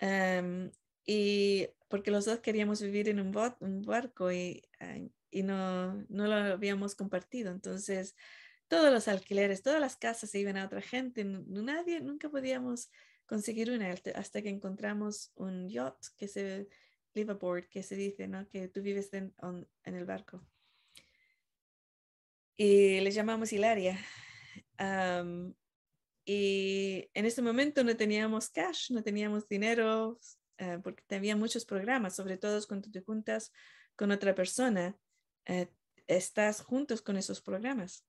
[0.00, 0.72] am,
[1.06, 4.64] y porque los dos queríamos vivir en un, bot- un barco y,
[5.30, 7.52] y no, no lo habíamos compartido.
[7.52, 8.16] Entonces,
[8.72, 11.24] todos los alquileres, todas las casas se iban a otra gente.
[11.26, 12.90] Nadie, nunca podíamos
[13.26, 16.70] conseguir una hasta- que encontramos un yacht que se
[17.12, 18.48] liveaboard, que se dice, ¿no?
[18.48, 20.48] Que tú vives en, on- en el barco.
[22.56, 23.98] Y le llamamos Hilaria.
[24.78, 25.54] Am,
[26.24, 30.16] y en ese momento no teníamos cash, no teníamos dinero,
[30.56, 33.52] eh, porque había muchos programas, sobre todo cuando te juntas
[33.96, 34.96] con otra persona.
[35.44, 35.68] eh,
[36.06, 38.06] estás juntos con esos programas.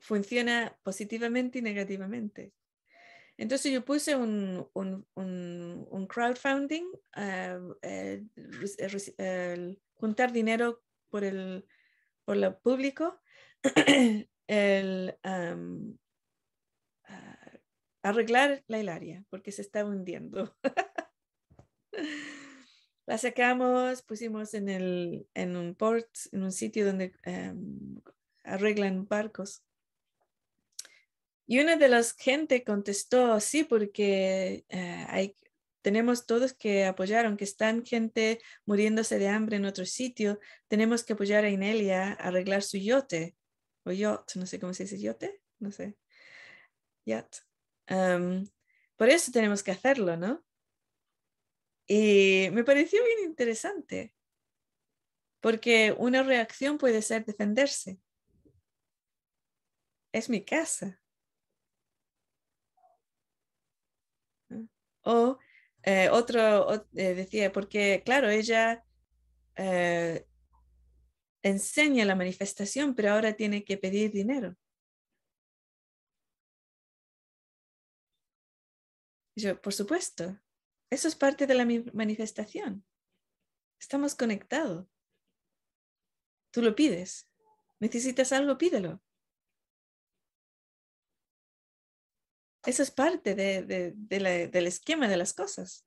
[0.00, 2.52] Funciona positivamente y negativamente.
[3.40, 6.84] Entonces yo puse un, un, un, crowdfunding,
[7.16, 7.74] uh,
[9.94, 11.66] juntar dinero por el,
[12.26, 13.18] por el público,
[14.46, 15.18] el,
[18.02, 20.54] arreglar la hilaria, porque se está hundiendo.
[23.06, 27.14] la sacamos, pusimos en, el, en un port, en un sitio donde
[28.44, 29.64] arreglan barcos.
[31.50, 35.36] Y una de las gente contestó, sí, porque eh, hay,
[35.82, 40.38] tenemos todos que apoyar, aunque están gente muriéndose de hambre en otro sitio,
[40.68, 43.34] tenemos que apoyar a Inelia a arreglar su yote,
[43.84, 45.96] o yacht, no sé cómo se dice yote, no sé,
[47.04, 47.38] yacht.
[48.96, 50.44] por eso tenemos que hacerlo, ¿no?
[51.88, 54.14] Y me pareció bien interesante,
[55.40, 57.98] porque una reacción puede ser defenderse.
[60.12, 60.99] Es mi casa.
[65.02, 65.38] O
[65.82, 68.84] eh, otro eh, decía, porque claro, ella
[69.56, 70.26] eh,
[71.42, 74.56] enseña la manifestación, pero ahora tiene que pedir dinero.
[79.40, 80.38] yo, por supuesto,
[80.90, 82.84] eso es parte de la manifestación.
[83.80, 84.86] Estamos conectados.
[86.50, 87.28] Tú lo pides.
[87.78, 89.00] Necesitas algo, pídelo.
[92.64, 95.86] Eso es parte del esquema de las cosas.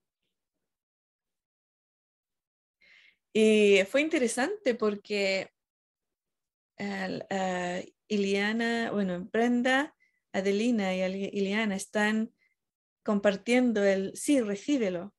[3.31, 5.51] Y fue interesante porque
[8.07, 9.95] Iliana, bueno, Brenda,
[10.31, 11.01] Adelina y
[11.31, 12.33] Iliana están
[13.03, 15.13] compartiendo el sí, recíbelo.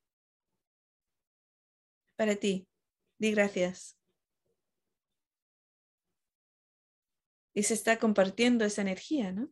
[2.17, 2.67] Para ti,
[3.17, 3.97] di gracias.
[7.53, 9.49] Y se está compartiendo esa energía, ¿no?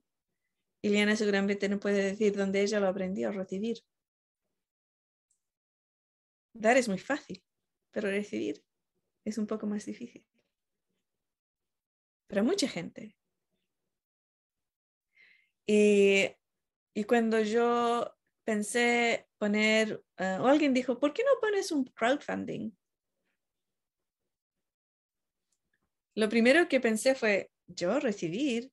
[0.84, 3.77] Iliana seguramente no puede decir dónde ella lo aprendió a recibir.
[6.53, 7.41] Dar es muy fácil,
[7.91, 8.63] pero recibir
[9.23, 10.27] es un poco más difícil.
[12.27, 13.15] Para mucha gente.
[15.65, 16.36] Y,
[17.07, 18.13] cuando yo
[18.43, 22.71] pensé poner, eh, o alguien dijo, ¿por qué no pones un crowdfunding?
[26.15, 28.69] Lo primero que pensé fue, yo recibir.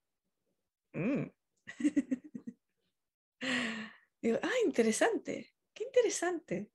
[0.93, 1.31] Mm.
[4.23, 6.71] Digo, ah, interesante, qué interesante.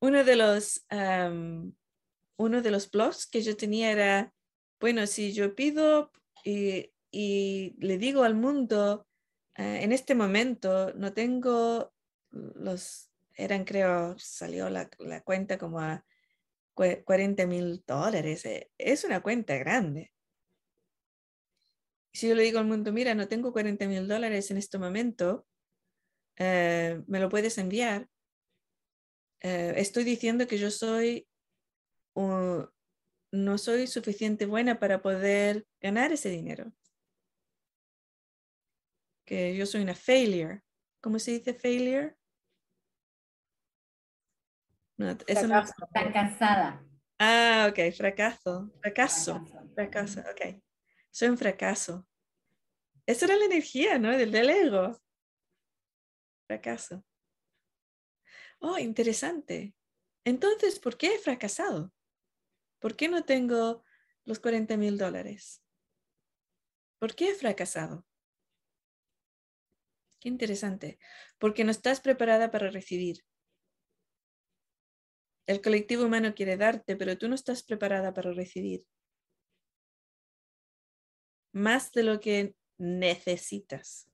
[0.00, 0.86] Uno de los,
[2.36, 4.32] uno de los blogs que yo tenía era,
[4.80, 6.12] bueno, si yo pido
[6.44, 9.08] y, y le digo al mundo,
[9.56, 11.92] eh, en este momento no tengo
[12.30, 16.04] los, eran creo, salió la, la cuenta como a
[16.74, 18.44] 40 mil dólares.
[18.46, 20.12] Eh, es una cuenta grande.
[22.12, 25.46] Si yo le digo al mundo, mira, no tengo 40 mil dólares en este momento,
[26.36, 28.08] eh, me lo puedes enviar.
[29.40, 31.28] estoy diciendo que yo soy,
[32.14, 36.72] no soy suficiente buena para poder ganar ese dinero
[39.28, 40.62] que yo soy una failure.
[41.02, 42.16] ¿Cómo se dice failure?
[44.96, 45.14] No,
[45.92, 46.82] Fracasada.
[47.20, 49.44] Ah, ok, fracaso, fracaso,
[49.74, 50.62] fracaso, ok.
[51.10, 52.06] Soy un fracaso.
[53.06, 54.10] Esa era la energía, ¿no?
[54.16, 55.00] Del, del ego.
[56.46, 57.04] Fracaso.
[58.60, 59.74] Oh, interesante.
[60.24, 61.92] Entonces, ¿por qué he fracasado?
[62.80, 63.84] ¿Por qué no tengo
[64.24, 65.62] los 40 mil dólares?
[66.98, 68.04] ¿Por qué he fracasado?
[70.20, 70.98] Qué interesante,
[71.38, 73.24] porque no estás preparada para recibir.
[75.46, 78.86] El colectivo humano quiere darte, pero tú no estás preparada para recibir.
[81.52, 84.08] Más de lo que necesitas.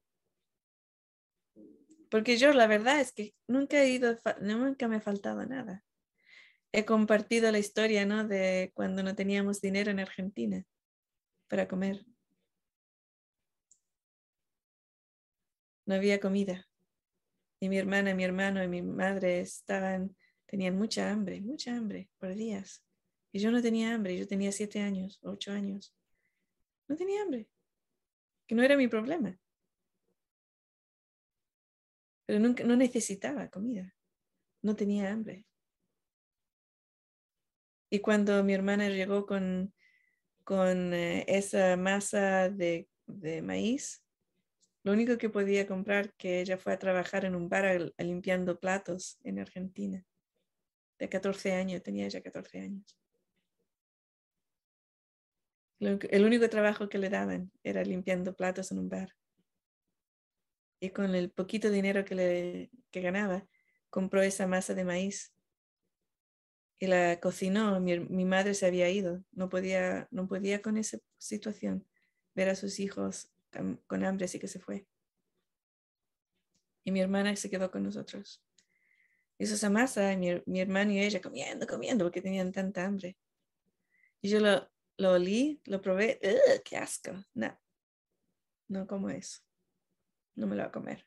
[2.11, 5.85] Porque yo la verdad es que nunca he ido, nunca me ha faltado nada.
[6.72, 8.26] He compartido la historia, ¿no?
[8.26, 10.64] De cuando no teníamos dinero en Argentina
[11.49, 12.05] para comer.
[15.87, 16.66] no había comida.
[17.61, 20.16] Y mi hermana, mi hermano y mi madre estaban,
[20.47, 22.85] tenían mucha hambre, mucha hambre por días.
[23.32, 25.95] Y yo no tenía hambre, yo tenía siete años, ocho años.
[26.89, 27.49] No tenía hambre,
[28.47, 29.39] que no era mi problema.
[32.26, 33.95] Pero nunca, no necesitaba comida,
[34.62, 35.47] no tenía hambre.
[37.91, 39.72] Y cuando mi hermana llegó con,
[40.43, 44.03] con eh, esa masa de, de maíz,
[44.85, 49.18] lo único que podía comprar que ella fue a trabajar en un bar limpiando platos
[49.22, 50.05] en Argentina.
[50.99, 52.99] de 14 años, tenía ya 14 años.
[55.87, 59.14] El único trabajo que le daban era limpiando platos en un bar.
[60.80, 63.47] Y con el poquito dinero que, le, que ganaba,
[63.91, 65.32] compró esa masa de maíz
[66.78, 67.80] y la cocinó.
[67.80, 71.87] Mi, madre se había ido, no podía, no podía con esa situación
[72.35, 73.30] ver a sus hijos
[73.87, 74.87] con hambre, así que se fue.
[76.82, 78.43] Y mi hermana se quedó con nosotros.
[79.39, 83.16] Hizo esa masa y mi, mi hermano y ella comiendo, comiendo, porque tenían tanta hambre.
[84.20, 87.13] Y yo lo, lo olí, lo probé, ¡Ugh, ¡qué asco!
[87.35, 87.59] No,
[88.69, 89.41] no como eso.
[90.35, 91.07] No me lo voy a comer.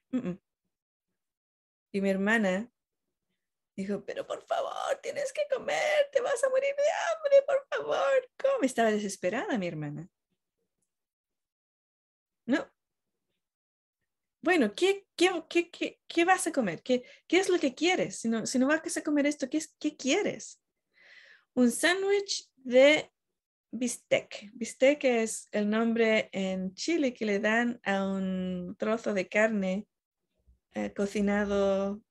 [1.92, 2.72] Y mi hermana
[3.76, 8.30] dijo, pero por favor, tienes que comer, te vas a morir de hambre, por favor.
[8.38, 8.64] ¿Cómo?
[8.64, 10.10] Estaba desesperada mi hermana.
[12.46, 12.72] No.
[14.42, 16.82] Bueno, ¿qué, qué, qué, qué, qué vas a comer?
[16.82, 18.20] ¿Qué, ¿Qué es lo que quieres?
[18.20, 20.62] Si no, si no vas a comer esto, ¿qué, qué quieres?
[21.54, 23.12] Un sándwich de
[23.72, 24.50] bistec.
[24.54, 29.88] Bistec es el nombre en Chile que le dan a un trozo de carne
[30.74, 32.02] eh, cocinado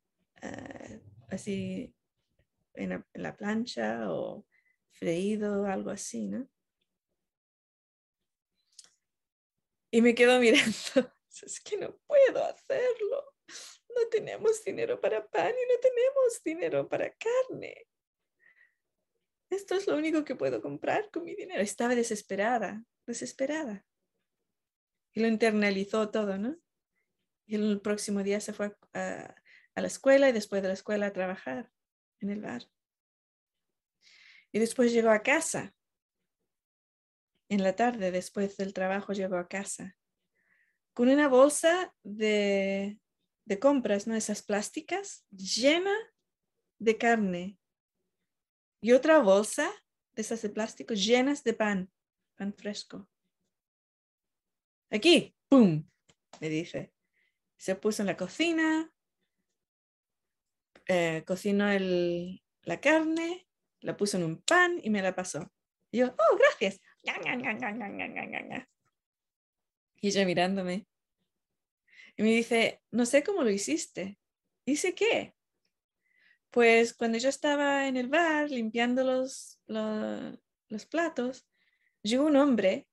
[0.42, 1.00] eh,
[1.30, 1.94] así
[2.74, 4.46] en la, en la, plancha o
[4.90, 6.48] freído, algo así, ¿no?
[9.90, 13.34] Y me quedo mirando, es que no puedo hacerlo.
[13.94, 17.86] No tenemos dinero para pan y no tenemos dinero para carne
[19.50, 21.62] esto es lo único que puedo comprar con mi dinero.
[21.62, 23.84] Estaba desesperada, desesperada.
[25.12, 26.56] Y lo internalizó todo, ¿no?
[27.46, 29.34] Y el próximo día se fue a,
[29.74, 31.70] la escuela y después de la escuela a trabajar
[32.20, 32.62] en el bar.
[34.52, 35.74] Y después llegó a casa.
[37.48, 39.96] En la tarde, después del trabajo, llegó a casa
[40.96, 42.98] con una bolsa de,
[43.44, 44.14] de compras, ¿no?
[44.14, 45.94] Esas plásticas llena
[46.78, 47.58] de carne
[48.86, 49.68] y otra bolsa
[50.14, 51.90] de esas de plástico llenas de pan,
[52.36, 53.08] pan fresco.
[54.92, 55.84] Aquí, ¡pum!
[56.40, 56.92] Me dice.
[57.56, 58.88] Se puso en la cocina,
[60.86, 63.48] eh, cocinó el, la carne,
[63.80, 65.52] la puso en un pan y me la pasó.
[65.90, 66.80] Y yo, oh, gracias.
[70.00, 70.86] Y ella mirándome.
[72.16, 74.20] Y me dice, no sé cómo lo hiciste.
[74.64, 75.34] ¿Hice qué?
[76.56, 81.46] Pues cuando yo estaba en el bar limpiando los, los, platos,
[82.00, 82.88] llegó un hombre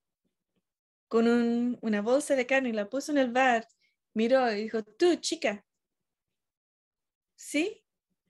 [1.07, 3.65] con una bolsa de carne y la puso en el bar,
[4.13, 5.65] miró y dijo, tú chica,
[7.37, 7.81] ¿sí?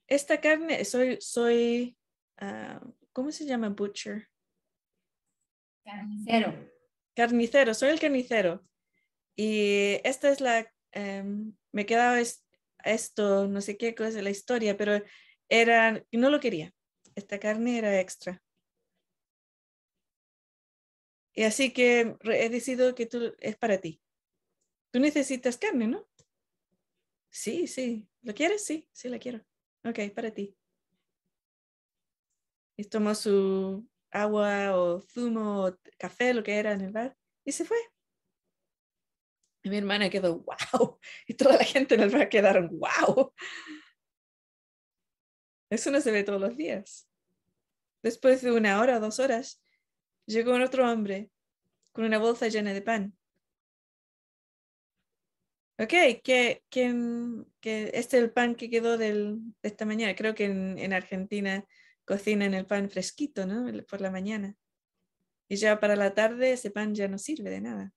[0.06, 1.98] Esta carne, soy, soy,
[2.40, 4.30] uh, ¿cómo se llama butcher?
[5.84, 6.70] Carnicero.
[7.16, 8.64] Carnicero, soy el carnicero.
[9.36, 12.20] Y esta es la, um, me quedaba
[12.84, 15.02] esto, no sé qué cosa, la historia, pero
[15.50, 16.74] era, no lo quería.
[17.16, 18.42] Esta carne era extra.
[21.36, 24.02] Y así que he decidido que tú es para ti.
[24.92, 26.08] Tú necesitas carne, ¿no?
[27.30, 28.08] Sí, sí.
[28.22, 28.64] ¿Lo quieres?
[28.66, 29.44] Sí, sí, la quiero.
[29.84, 30.56] Ok, para ti.
[32.78, 37.52] Y tomó su agua o zumo o café, lo que era en el bar, y
[37.52, 37.78] se fue.
[39.64, 41.00] Y mi hermana quedó, wow.
[41.28, 43.34] Y toda la gente en el bar quedaron, wow.
[45.70, 47.08] Eso no se ve todos los días.
[48.04, 49.64] Después de una hora dos horas,
[50.26, 51.32] llegó otro hombre
[51.94, 53.18] con una bolsa llena de pan.
[55.80, 55.90] Ok,
[56.24, 56.94] que, que,
[57.60, 60.16] que este es el pan que quedó del, de esta mañana.
[60.16, 61.66] Creo que en Argentina
[62.06, 63.66] cocinan el pan fresquito, ¿no?
[63.86, 64.56] Por la mañana.
[65.48, 67.94] Y ya para la tarde ese pan ya no sirve de nada.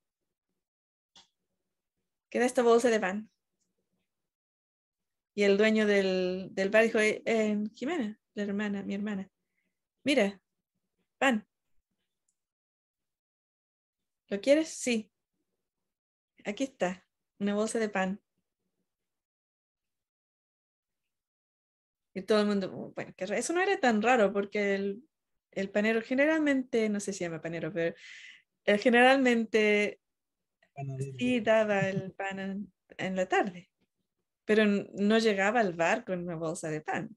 [2.37, 3.31] Queda esta bolsa de pan.
[5.35, 9.31] Y el dueño del, del bar dijo, eh, eh, Jimena, la hermana, mi hermana,
[10.05, 10.39] mira,
[11.17, 11.49] pan.
[14.29, 14.69] ¿Lo quieres?
[14.69, 15.11] Sí.
[16.45, 17.07] Aquí está,
[17.39, 18.21] una bolsa de pan.
[22.13, 25.09] Y todo el mundo, oh, bueno, eso no era tan raro porque el,
[25.53, 27.97] el panero generalmente, no sé si se llama panero, pero
[28.67, 28.79] él
[31.19, 33.71] sí daba el pan en, la tarde,
[34.45, 37.17] pero no llegaba al bar con una bolsa de pan.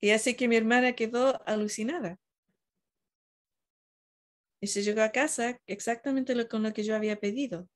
[0.00, 2.18] Y así que mi hermana quedó alucinada.
[4.60, 7.68] Y se llegó a casa exactamente lo, con lo que yo había pedido.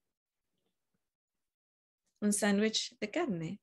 [2.20, 3.60] Un sándwich de carne.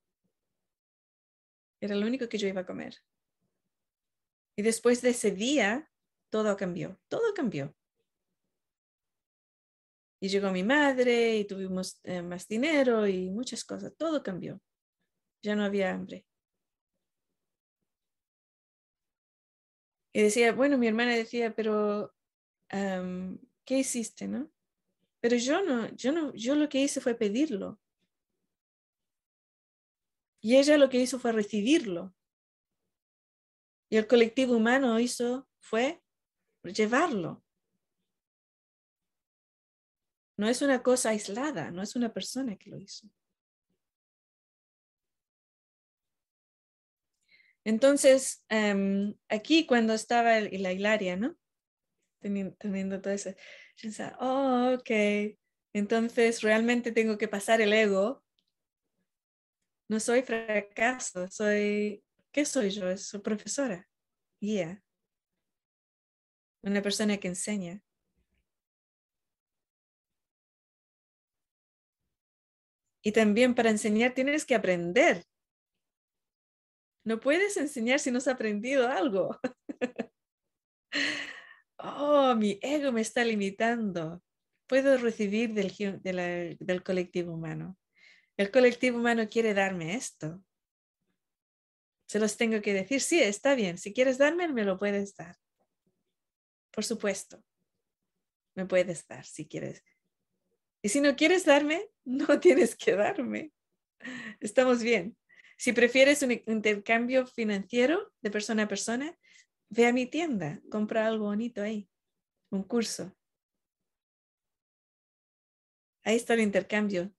[1.80, 2.96] Era lo único que yo iba a comer.
[4.56, 5.90] Y después de ese día,
[6.30, 7.76] todo cambió, todo cambió.
[10.20, 13.96] Y llegó mi madre y tuvimos eh, más dinero y muchas cosas.
[13.96, 14.60] Todo cambió.
[15.44, 16.26] Ya no había hambre.
[20.14, 22.12] Y decía, bueno, mi hermana decía, pero
[22.70, 24.52] ¿qué hiciste, no?
[25.20, 27.80] Pero yo no, yo no, yo lo que hice fue pedirlo.
[30.42, 32.16] Y ella lo que hizo fue recibirlo.
[33.90, 36.02] Y el colectivo humano hizo fue
[36.74, 37.44] llevarlo.
[40.38, 43.08] No es una cosa aislada, no es una persona que lo hizo.
[47.64, 51.36] Entonces, em, aquí cuando estaba el- la Hilaria, ¿no?
[52.22, 53.32] Teni- Teniendo, todo eso,
[53.82, 54.90] pensaba, oh, ok,
[55.74, 58.24] entonces realmente tengo que pasar el ego.
[59.90, 62.96] No soy fracaso, soy, ¿qué soy yo?
[62.98, 63.88] Soy profesora,
[64.42, 64.84] guía,
[66.68, 67.82] una persona que enseña.
[73.02, 75.24] Y también para enseñar tienes que aprender.
[77.06, 79.40] No puedes enseñar si no has aprendido algo.
[81.78, 84.22] oh, mi ego me está limitando.
[84.68, 87.78] Puedo recibir del, del colectivo humano.
[88.36, 90.44] El colectivo humano quiere darme esto.
[92.10, 93.78] Se los tengo que decir, sí, está bien.
[93.78, 95.38] Si quieres darme, me lo puedes dar.
[96.72, 97.44] Por supuesto.
[98.56, 99.84] Me puedes dar si quieres.
[100.82, 103.52] Y si no quieres darme, no tienes que darme.
[104.40, 105.18] Estamos bien.
[105.58, 109.18] Si prefieres un intercambio financiero de persona a persona,
[109.70, 111.90] ve a mi tienda, compra algo bonito ahí,
[112.52, 113.16] un curso.
[116.04, 117.12] Ahí está el intercambio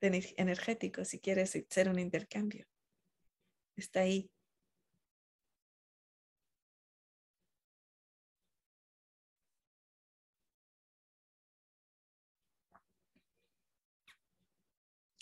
[0.00, 2.64] energético, si quieres hacer un intercambio.
[3.76, 4.30] Está ahí.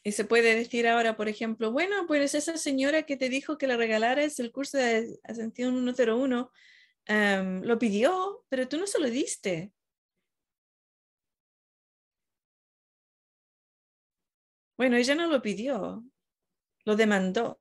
[0.09, 3.67] Y se puede decir ahora, por ejemplo, bueno, pues esa señora que te dijo que
[3.67, 6.51] le regalaras el curso de Ascensión 101,
[7.07, 9.71] em, lo pidió, pero tú no se lo diste.
[14.79, 16.03] Bueno, ella no lo pidió,
[16.85, 17.61] lo demandó.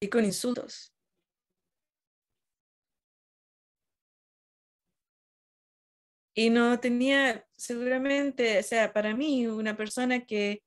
[0.00, 0.92] Y con insultos.
[6.34, 10.62] Y no tenía, seguramente, o sea, para mí, una persona que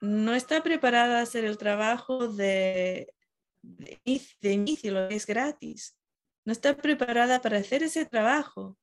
[0.00, 3.14] no está preparada a hacer el trabajo de,
[3.62, 5.96] de, inicio- lo es gratis.
[6.44, 8.76] No está preparada para hacer ese trabajo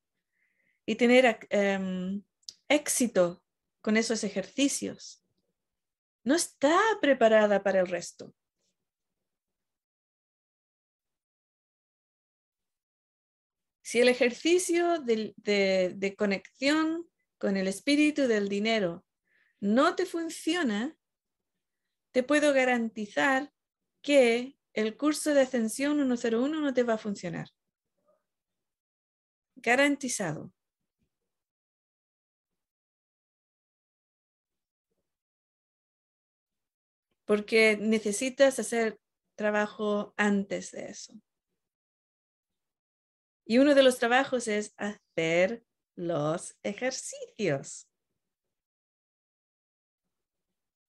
[0.86, 2.22] y tener em,
[2.68, 3.42] éxito
[3.80, 5.22] con esos ejercicios.
[6.24, 8.34] No está preparada para el resto.
[13.82, 17.09] Si el ejercicio de, de conexión
[17.40, 19.04] con el espíritu del dinero
[19.60, 20.96] no te funciona,
[22.12, 23.50] te puedo garantizar
[24.02, 27.48] que el curso de ascensión 101 no te va a funcionar.
[29.56, 30.52] Garantizado.
[37.24, 38.98] Porque necesitas hacer
[39.34, 41.14] trabajo antes de eso.
[43.46, 45.64] Y uno de los trabajos es hacer
[45.96, 47.86] los ejercicios.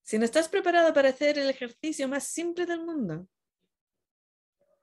[0.04, 3.28] Si no estás preparado para hacer el ejercicio más simple del mundo,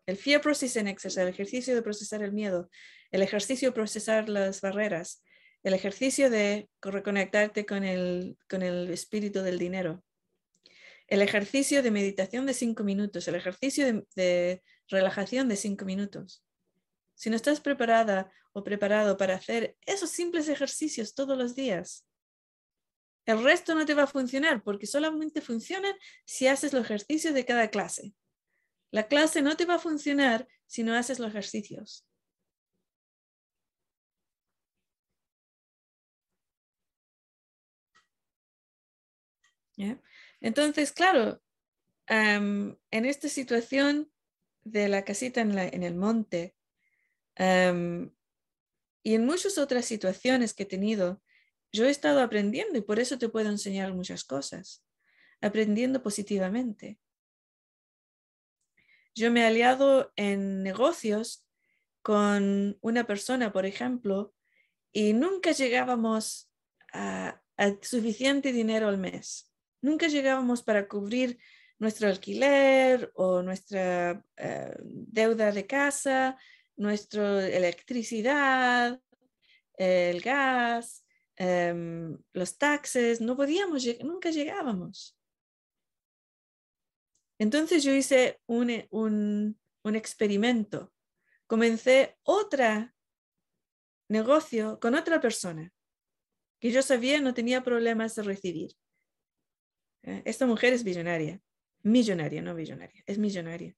[0.06, 2.70] el Fear Processing Exercise, el ejercicio de procesar el miedo,
[3.10, 5.22] el ejercicio de procesar las barreras,
[5.62, 10.02] el ejercicio de reconectarte con el, con el espíritu del dinero,
[11.08, 16.42] el ejercicio de meditación de cinco minutos, el ejercicio de, de relajación de cinco minutos.
[17.18, 22.06] Si no estás preparada o preparado para hacer esos simples ejercicios todos los días,
[23.26, 27.44] el resto no te va a funcionar porque solamente funcionan si haces los ejercicios de
[27.44, 28.14] cada clase.
[28.92, 32.06] La clase no te va a funcionar si no haces los ejercicios.
[40.40, 41.42] Entonces, claro,
[42.06, 44.08] en esta situación
[44.62, 46.54] de la casita en el monte
[47.38, 48.14] am,
[49.02, 51.22] y en muchas otras situaciones que he tenido,
[51.72, 54.84] yo he estado aprendiendo y por eso te puedo enseñar muchas cosas,
[55.40, 56.98] aprendiendo positivamente.
[59.14, 61.46] Yo me he aliado en negocios
[62.02, 64.34] con una persona, por ejemplo,
[64.92, 66.50] y nunca llegábamos
[66.92, 69.52] a, a suficiente dinero al mes.
[69.82, 71.38] Nunca llegábamos para cubrir
[71.78, 76.36] nuestro alquiler o nuestra eh, deuda de casa.
[76.78, 79.00] Nuestra electricidad,
[79.74, 81.04] el gas,
[81.36, 85.16] em, los taxes, no podíamos, nunca llegábamos.
[87.38, 90.92] Entonces yo hice un, un, un experimento.
[91.46, 92.94] Comencé otra
[94.08, 95.72] negocio con otra persona
[96.60, 98.72] que yo sabía no tenía problemas de recibir.
[100.02, 101.40] Eh, esta mujer es millonaria,
[101.82, 103.76] millonaria, no millonaria, es millonaria.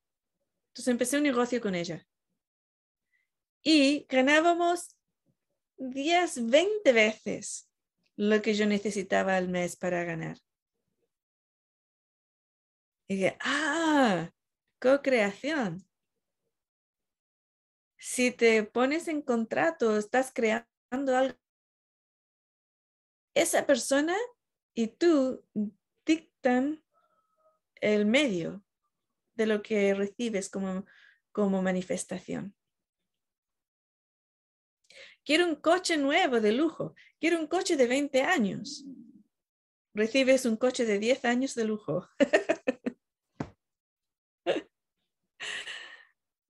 [0.69, 2.07] Entonces empecé un negocio con ella.
[3.63, 4.97] Y ganábamos
[5.77, 7.71] 10, 20 veces
[8.17, 10.39] lo que yo necesitaba al mes para ganar.
[13.09, 14.31] Y dije, ah,
[14.81, 15.85] co-creación.
[17.99, 21.37] Si te pones en contrato, estás creando algo.
[23.35, 24.17] Esa persona
[24.75, 25.45] y tú
[26.07, 26.83] dictan
[27.77, 28.65] el medio
[29.35, 30.87] de lo que recibes como,
[31.33, 32.55] como manifestación.
[35.25, 36.95] Quiero un coche nuevo de lujo.
[37.21, 38.85] Quiero un coche de 20 años.
[39.95, 42.09] Recibes un coche de 10 años de lujo.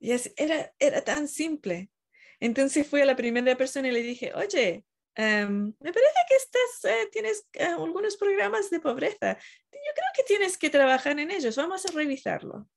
[0.01, 1.91] y era, era tan simple.
[2.39, 4.85] Entonces fui a la primera persona y le dije, oye,
[5.15, 9.39] em, me parece que estás, eh, tienes eh, algunos programas de pobreza.
[9.73, 11.57] Yo creo que tienes que trabajar en ellos.
[11.57, 12.69] Vamos a revisarlo.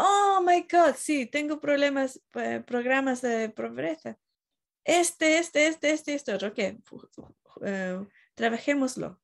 [0.00, 4.16] Oh my God, sí, tengo problemas, eh, programas de pobreza.
[4.84, 6.48] Este, este, este, este, este otro.
[6.48, 6.58] Ok,
[6.92, 9.20] uh, trabajémoslo.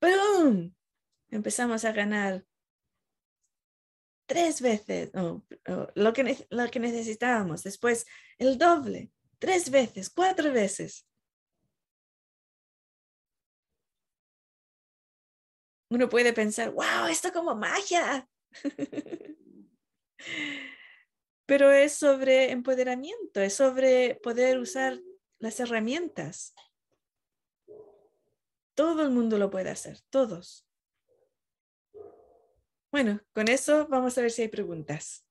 [0.00, 0.74] ¡Boom!
[1.28, 2.46] Empezamos a ganar
[4.26, 7.62] tres veces lo, que, lo que necesitábamos.
[7.62, 8.06] Después
[8.38, 11.06] el doble, tres veces, cuatro veces.
[15.94, 18.28] Uno puede pensar, wow, esto como magia.
[21.46, 24.98] Pero es sobre empoderamiento, es sobre poder usar
[25.38, 26.54] las herramientas.
[28.74, 30.66] Todo el mundo lo puede hacer, todos.
[32.90, 35.24] Bueno, con eso vamos a ver si hay preguntas.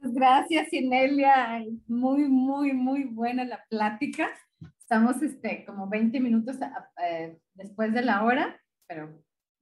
[0.00, 1.64] Gracias, Inelia.
[1.86, 4.30] Muy, muy, muy buena la plática.
[4.78, 6.56] Estamos este, como 20 minutos
[7.02, 9.10] eh, después de la hora, pero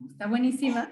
[0.06, 0.90] está buenísima.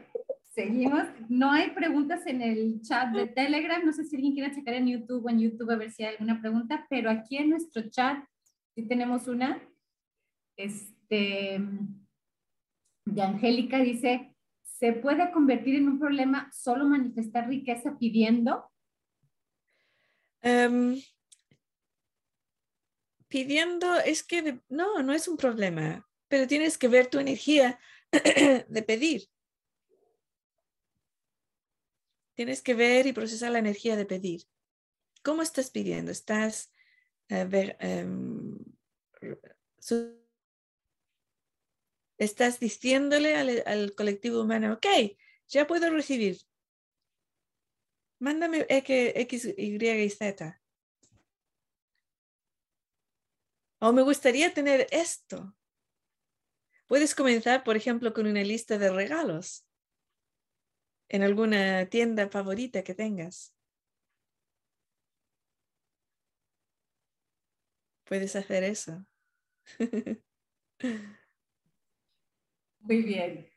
[0.54, 1.04] Seguimos.
[1.28, 3.84] No hay preguntas en el chat de Telegram.
[3.84, 6.14] No sé si alguien quiere checar en YouTube o en YouTube a ver si hay
[6.14, 8.24] alguna pregunta, pero aquí en nuestro chat
[8.74, 9.60] sí tenemos una.
[10.56, 11.60] Este,
[13.06, 18.70] de Angélica dice, ¿se puede convertir en un problema solo manifestar riqueza pidiendo?
[20.42, 20.96] Um,
[23.30, 27.80] pidiendo es que no, no es un problema, pero tienes que ver tu energía
[28.12, 29.30] de pedir.
[32.34, 34.42] Tienes que ver y procesar la energía de pedir.
[35.22, 36.10] ¿Cómo estás pidiendo?
[36.10, 36.72] ¿Estás
[37.28, 38.58] eh, em,
[42.18, 44.86] estás diciéndole al, al, colectivo humano, ok,
[45.48, 46.38] ya puedo recibir.
[48.18, 50.59] Mándame X, Y y Z.
[53.80, 55.56] O me gustaría tener esto.
[56.86, 59.66] Puedes comenzar, por ejemplo, con una lista de regalos
[61.08, 63.54] en alguna tienda favorita que tengas.
[68.04, 69.06] Puedes hacer eso.
[72.80, 73.48] Muy bien.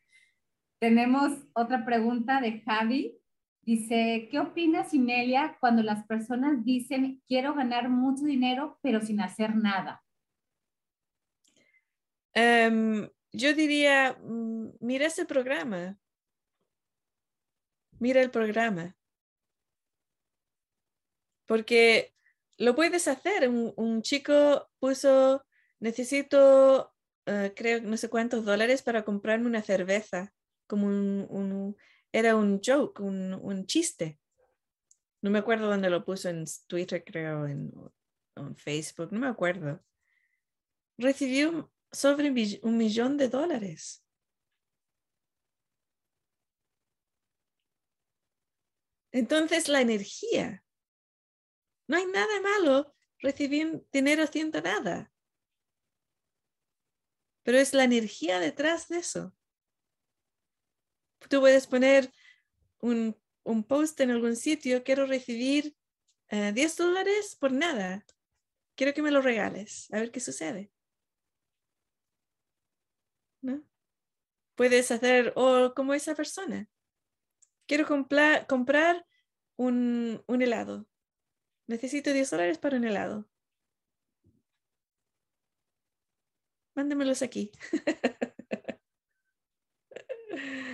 [0.80, 3.18] Tenemos otra pregunta de Javi.
[3.62, 9.56] Dice, ¿qué opinas, Inelia, cuando las personas dicen quiero ganar mucho dinero pero sin hacer
[9.56, 10.03] nada?
[12.34, 15.98] Em, yo diría, mm, mira ese programa.
[18.00, 18.96] Mira el programa.
[21.46, 22.14] Porque
[22.58, 23.50] lo puedes hacer.
[23.50, 25.46] Un, chico puso,
[25.80, 26.94] necesito,
[27.26, 30.34] eh, creo, no sé cuántos dólares para comprarme una cerveza.
[30.68, 31.78] Como un,
[32.12, 34.20] era un joke, un, chiste.
[35.22, 37.72] No me acuerdo dónde lo puso en Twitter, creo, en,
[38.36, 39.84] en Facebook, no me acuerdo.
[40.98, 44.04] Recibió sobre un millón de dólares.
[49.14, 50.64] Entonces la energía.
[51.88, 55.14] No hay nada malo recibir dinero haciendo nada.
[57.44, 59.36] Pero es la energía detrás de eso.
[61.30, 62.12] Tú puedes poner
[62.80, 63.16] un,
[63.68, 65.76] post en algún sitio, quiero recibir
[66.30, 68.06] 10 eh, dólares por nada.
[68.76, 70.73] Quiero que me lo regales, a ver qué sucede.
[74.56, 76.68] Puedes hacer o como esa persona.
[77.68, 79.06] Quiero comprar,
[79.56, 80.88] un, un helado.
[81.68, 83.30] Necesito 10 dólares para un helado.
[86.76, 87.52] Mándemelos aquí.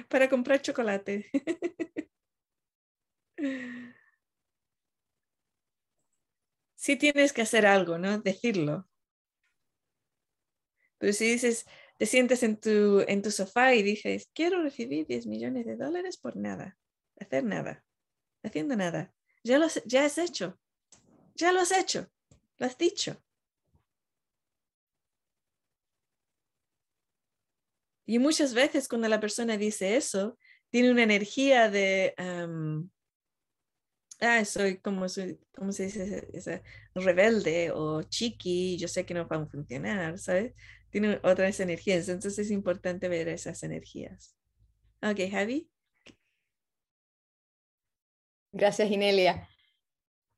[0.10, 1.30] para comprar chocolate.
[6.76, 8.20] sí tienes que hacer algo, ¿no?
[8.20, 8.88] Decirlo.
[10.98, 11.66] Pero si dices,
[12.00, 16.18] te sientes en tu, en tu sofá y dices, quiero recibir 10 millones de dólares
[16.18, 16.78] por nada,
[17.20, 17.84] hacer nada,
[18.42, 19.14] haciendo nada,
[19.44, 20.58] ya lo has, ya has hecho,
[21.36, 22.10] ya lo has hecho,
[22.58, 23.22] lo has dicho.
[28.06, 30.38] Y muchas veces cuando la persona dice eso,
[30.70, 32.16] tiene una energía de,
[34.22, 36.30] ah, soy como, soy, ¿cómo se dice?
[36.32, 36.62] Esa,
[36.96, 40.54] rebelde o chiqui, yo sé que no van a funcionar, ¿sabes?
[40.90, 44.36] Tiene otras energías, entonces es importante ver esas energías.
[45.02, 45.70] Ok, Javi.
[48.52, 49.48] Gracias, Inelia.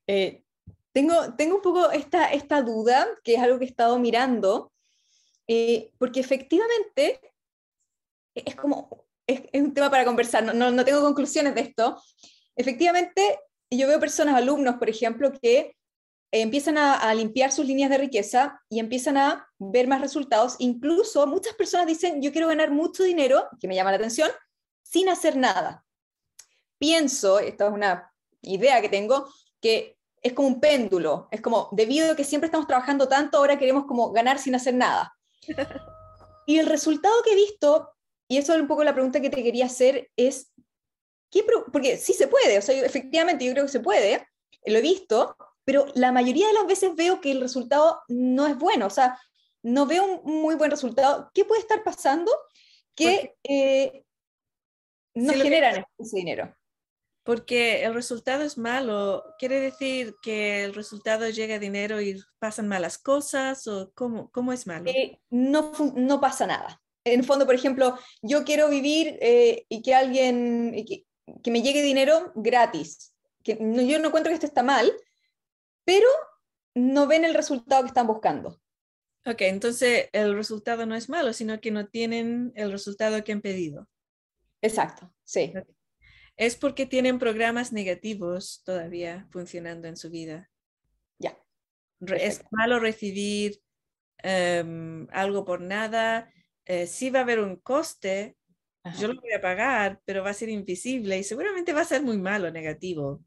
[0.07, 0.43] Eh,
[0.91, 4.71] tengo, tengo un poco esta, esta duda, que es algo que he estado mirando,
[5.47, 7.21] eh, porque efectivamente
[8.35, 12.01] es como, es, un tema para conversar, no, no, no tengo conclusiones de esto.
[12.55, 15.75] Efectivamente, yo veo personas, alumnos, por ejemplo, que
[16.31, 20.55] empiezan a, limpiar sus líneas de riqueza y empiezan a ver más resultados.
[20.59, 24.29] Incluso muchas personas dicen, yo quiero ganar mucho dinero, que me llama la atención,
[24.81, 25.85] sin hacer nada.
[26.77, 29.29] Pienso, esta es una idea que tengo,
[29.59, 33.59] que es como un péndulo, es como, debido a que siempre estamos trabajando tanto, ahora
[33.59, 35.13] queremos como ganar sin hacer nada.
[36.47, 37.93] Y el resultado que he visto,
[38.27, 40.51] y eso es un poco la pregunta que te quería hacer, es,
[41.29, 44.27] ¿qué porque sí se puede, o sea, efectivamente yo creo que se puede,
[44.65, 48.57] lo he visto, pero la mayoría de las veces veo que el resultado no es
[48.57, 49.19] bueno, o sea,
[49.63, 51.29] no veo un muy buen resultado.
[51.33, 52.31] ¿Qué puede estar pasando
[52.95, 54.03] que eh,
[55.13, 56.55] no generan ese dinero?
[57.23, 62.97] Porque el resultado es malo, ¿quiere decir que el resultado llega dinero y pasan malas
[62.97, 64.89] cosas o cómo, cómo es malo?
[64.89, 66.81] Eh, no, no pasa nada.
[67.03, 71.05] En el fondo, por ejemplo, yo quiero vivir eh, y que alguien, que,
[71.43, 73.13] que, me llegue dinero gratis.
[73.43, 74.91] Que yo no encuentro que esto está mal,
[75.85, 76.07] pero
[76.75, 78.61] no ven el resultado que están buscando.
[79.25, 83.41] Ok, entonces el resultado no es malo, sino que no tienen el resultado que han
[83.41, 83.87] pedido.
[84.61, 85.53] Exacto, sí.
[86.37, 90.49] Es porque tienen programas negativos todavía funcionando en su vida.
[91.19, 91.37] Ya.
[92.17, 93.61] Es malo recibir
[94.17, 96.31] em, algo por nada.
[96.65, 98.37] Eh, sí va a haber un coste,
[98.97, 102.01] yo lo voy a pagar, pero va a ser invisible y seguramente va a ser
[102.01, 103.23] muy malo, negativo.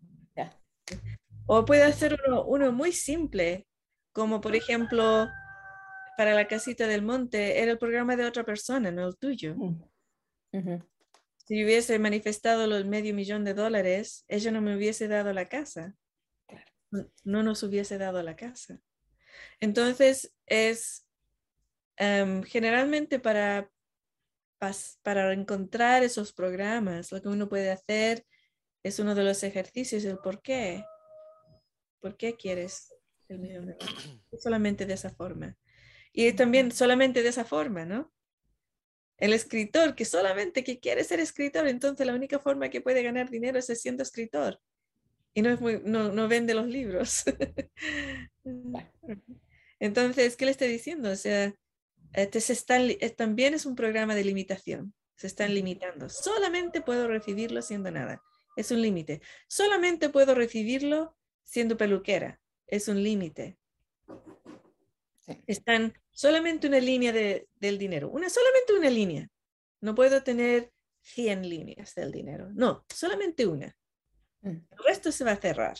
[1.46, 3.66] O puede ser uno, muy simple,
[4.12, 5.28] como por ejemplo,
[6.16, 9.54] para la casita del monte, era el programa de otra persona, no el tuyo.
[11.46, 15.94] Si hubiese manifestado los medio millón de dólares, ella no me hubiese dado la casa.
[17.24, 18.80] No nos hubiese dado la casa.
[19.60, 21.06] Entonces, es
[21.96, 23.70] em, generalmente para,
[25.02, 28.24] para encontrar esos programas, lo que uno puede hacer
[28.82, 30.84] es uno de los ejercicios, el por qué.
[32.04, 32.94] ¿Por qué quieres
[33.30, 34.20] el millón de dólares?
[34.38, 35.56] Solamente de esa forma.
[36.12, 38.12] Y también solamente de esa forma, ¿no?
[39.16, 43.30] El escritor que solamente que quiere ser escritor, entonces la única forma que puede ganar
[43.30, 44.60] dinero es siendo escritor.
[45.32, 47.24] Y no, es muy, no, no vende los libros.
[49.80, 51.10] entonces, ¿qué le estoy diciendo?
[51.10, 51.54] O sea,
[52.12, 52.86] este se están,
[53.16, 54.92] también es un programa de limitación.
[55.16, 56.10] Se están limitando.
[56.10, 58.22] Solamente puedo recibirlo haciendo nada.
[58.56, 59.22] Es un límite.
[59.48, 62.40] Solamente puedo recibirlo siendo peluquera.
[62.66, 63.58] Es un límite.
[65.46, 68.10] Están solamente una línea de, del dinero.
[68.10, 69.28] Una, solamente una línea.
[69.80, 70.72] No puedo tener
[71.02, 72.50] 100 líneas del dinero.
[72.54, 73.76] No, solamente una.
[74.40, 74.48] Mm.
[74.70, 75.76] El resto se va a cerrar.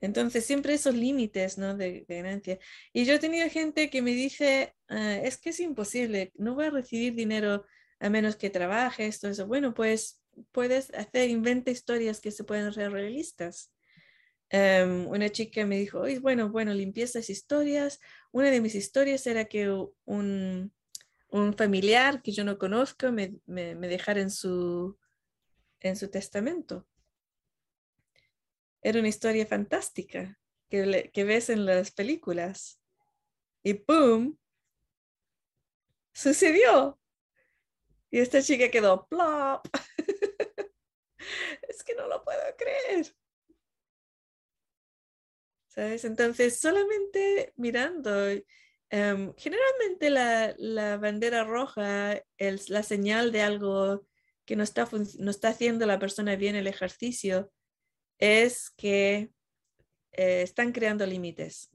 [0.00, 1.76] Entonces, siempre esos límites ¿no?
[1.76, 2.58] de, ganancia.
[2.92, 6.66] Y yo he tenido gente que me dice, ah, es que es imposible, no voy
[6.66, 7.66] a recibir dinero
[7.98, 9.46] a menos que trabaje, esto, eso.
[9.46, 10.19] Bueno, pues
[10.52, 13.72] puedes hacer, inventa historias que se pueden hacer realistas.
[14.50, 18.00] Em, una chica me dijo, bueno, bueno, limpié esas historias.
[18.32, 19.70] Una de mis historias era que
[20.04, 20.72] un,
[21.28, 24.98] un familiar que yo no conozco me, me, dejara en su,
[25.80, 26.86] en su testamento.
[28.82, 30.38] Era una historia fantástica
[30.68, 32.80] que, que ves en las películas.
[33.62, 34.36] Y ¡pum!
[36.12, 36.98] Sucedió.
[38.10, 39.64] Y esta chica quedó plop.
[41.68, 43.14] Es que no lo puedo creer.
[45.68, 46.04] ¿Sabes?
[46.04, 48.28] Entonces, solamente mirando
[48.90, 54.06] em, generalmente la, la, bandera roja es la señal de algo
[54.44, 54.88] que no está,
[55.18, 57.52] no está haciendo la persona bien el ejercicio,
[58.18, 59.30] es que
[60.12, 61.70] eh, están creando límites.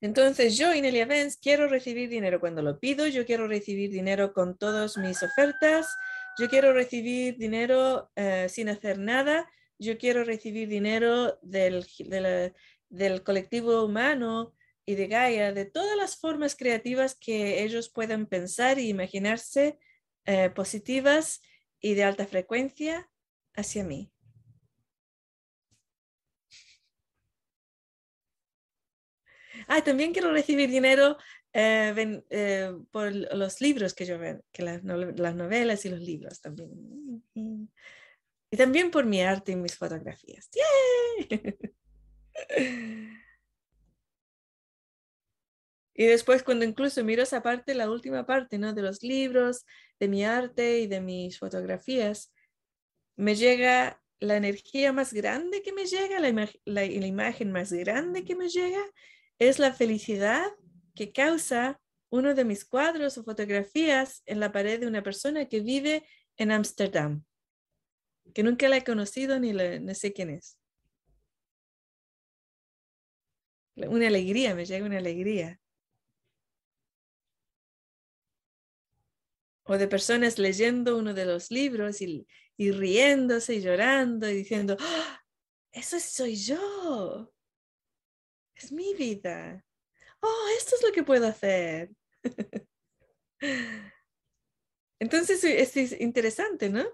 [0.00, 4.56] Entonces yo, Inelia Benz, quiero recibir dinero cuando lo pido, yo quiero recibir dinero con
[4.56, 5.94] todas mis ofertas,
[6.38, 11.86] yo quiero recibir dinero eh, sin hacer nada, yo quiero recibir dinero del,
[12.88, 14.54] del colectivo humano
[14.86, 19.78] y de Gaia, de todas las formas creativas que ellos puedan pensar e imaginarse
[20.24, 21.42] eh, positivas
[21.80, 23.10] y de alta frecuencia
[23.54, 24.10] hacia mí.
[29.72, 31.16] Ah, también quiero recibir dinero
[31.52, 37.72] eh, eh, por los libros que yo veo, que las, novelas y los libros también.
[38.50, 40.50] Y también por mi arte y mis fotografías.
[45.94, 48.72] Y después cuando incluso miro esa parte, la última parte, ¿no?
[48.72, 49.66] De los libros,
[50.00, 52.32] de mi arte y de mis fotografías,
[53.16, 58.34] me llega la energía más grande que me llega, la, la imagen más grande que
[58.34, 58.82] me llega,
[59.40, 60.46] es la felicidad
[60.94, 61.80] que causa
[62.10, 66.06] uno de mis cuadros o fotografías en la pared de una persona que vive
[66.36, 67.24] en Ámsterdam,
[68.34, 70.58] que nunca la he conocido ni no sé quién es.
[73.76, 75.58] Una alegría, me llega una alegría.
[79.64, 82.26] O de personas leyendo uno de los libros y,
[82.58, 85.22] riéndose y llorando y diciendo, ¡Ah!
[85.72, 87.32] eso soy yo
[88.66, 89.64] es mi vida.
[90.20, 91.90] Oh, esto es lo que puedo hacer.
[95.00, 96.84] Entonces es, interesante, ¿no?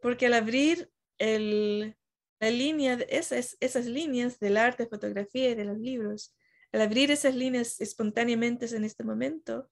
[0.00, 1.96] Porque al abrir el,
[2.40, 6.36] la línea, esas, esas líneas del arte, fotografía y de los libros,
[6.72, 9.68] al abrir esas líneas espontáneamente en este momento,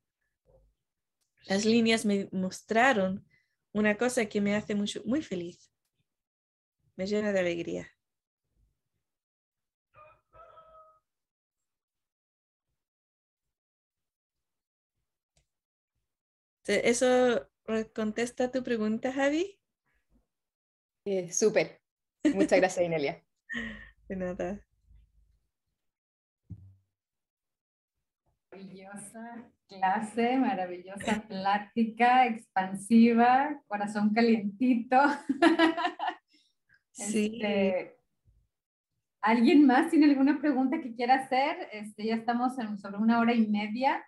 [1.46, 3.26] las líneas me mostraron
[3.72, 5.70] una cosa que me hace mucho, muy feliz,
[6.96, 7.88] me llena de alegría.
[16.70, 17.50] ¿Eso
[17.94, 19.58] contesta tu pregunta, Javi?
[21.04, 21.80] Eh, Súper.
[22.34, 23.24] Muchas gracias, Inelia.
[24.08, 24.64] De nada.
[28.52, 34.96] Maravillosa clase, maravillosa plática, expansiva, corazón calientito.
[36.92, 37.40] Sí.
[37.40, 37.96] Este,
[39.22, 41.56] ¿Alguien más tiene alguna pregunta que quiera hacer?
[41.72, 44.04] Este, ya estamos en, sobre una hora y media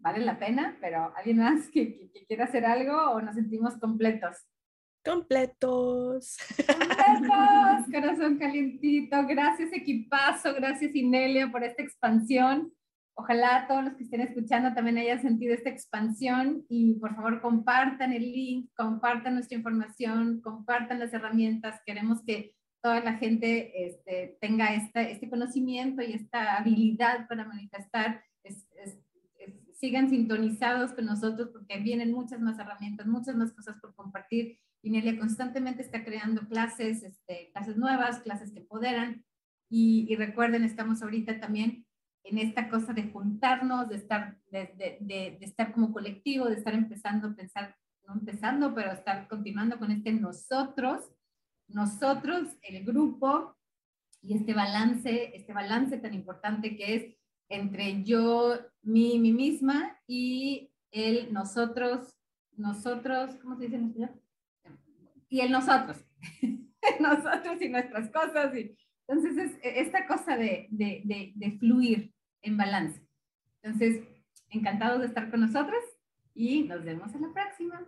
[0.00, 4.36] vale la pena, pero ¿alguien más que, quiera hacer algo o nos sentimos completos?
[5.04, 6.36] Completos.
[6.66, 9.26] Completos, corazón calientito.
[9.26, 12.72] Gracias equipazo, gracias Inelia por esta expansión.
[13.14, 18.12] Ojalá todos los que estén escuchando también hayan sentido esta expansión y por favor compartan
[18.12, 21.80] el link, compartan nuestra información, compartan las herramientas.
[21.84, 28.22] Queremos que toda la gente este, tenga esta, este conocimiento y esta habilidad para manifestar.
[28.42, 28.98] Es, es,
[29.80, 34.58] sigan sintonizados con nosotros porque vienen muchas más herramientas, muchas más cosas por compartir.
[34.82, 39.24] Inelia constantemente está creando clases, este, clases nuevas, clases que empoderan.
[39.70, 41.86] Y, recuerden, estamos ahorita también
[42.24, 46.74] en esta cosa de juntarnos, de estar, de, de, de, estar como colectivo, de estar
[46.74, 47.74] empezando a pensar,
[48.06, 51.08] no empezando, pero estar continuando con este nosotros,
[51.68, 53.56] nosotros, el grupo,
[54.22, 57.19] y este balance, este balance tan importante que es
[57.50, 62.16] entre yo, mi, mi misma y el nosotros,
[62.56, 64.22] nosotros, ¿cómo se dice en español?
[65.28, 65.98] Y el nosotros,
[67.00, 68.56] nosotros y nuestras cosas.
[68.56, 68.74] Y,
[69.06, 73.04] entonces es esta cosa de, de, de, de fluir en balance.
[73.62, 74.02] Entonces,
[74.48, 75.82] encantados de estar con nosotros
[76.34, 77.84] y nos vemos en la próxima.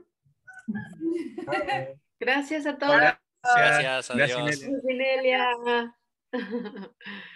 [2.21, 2.97] Gracias a todos.
[2.97, 4.69] Gracias, adiós.
[4.85, 5.91] Gracias,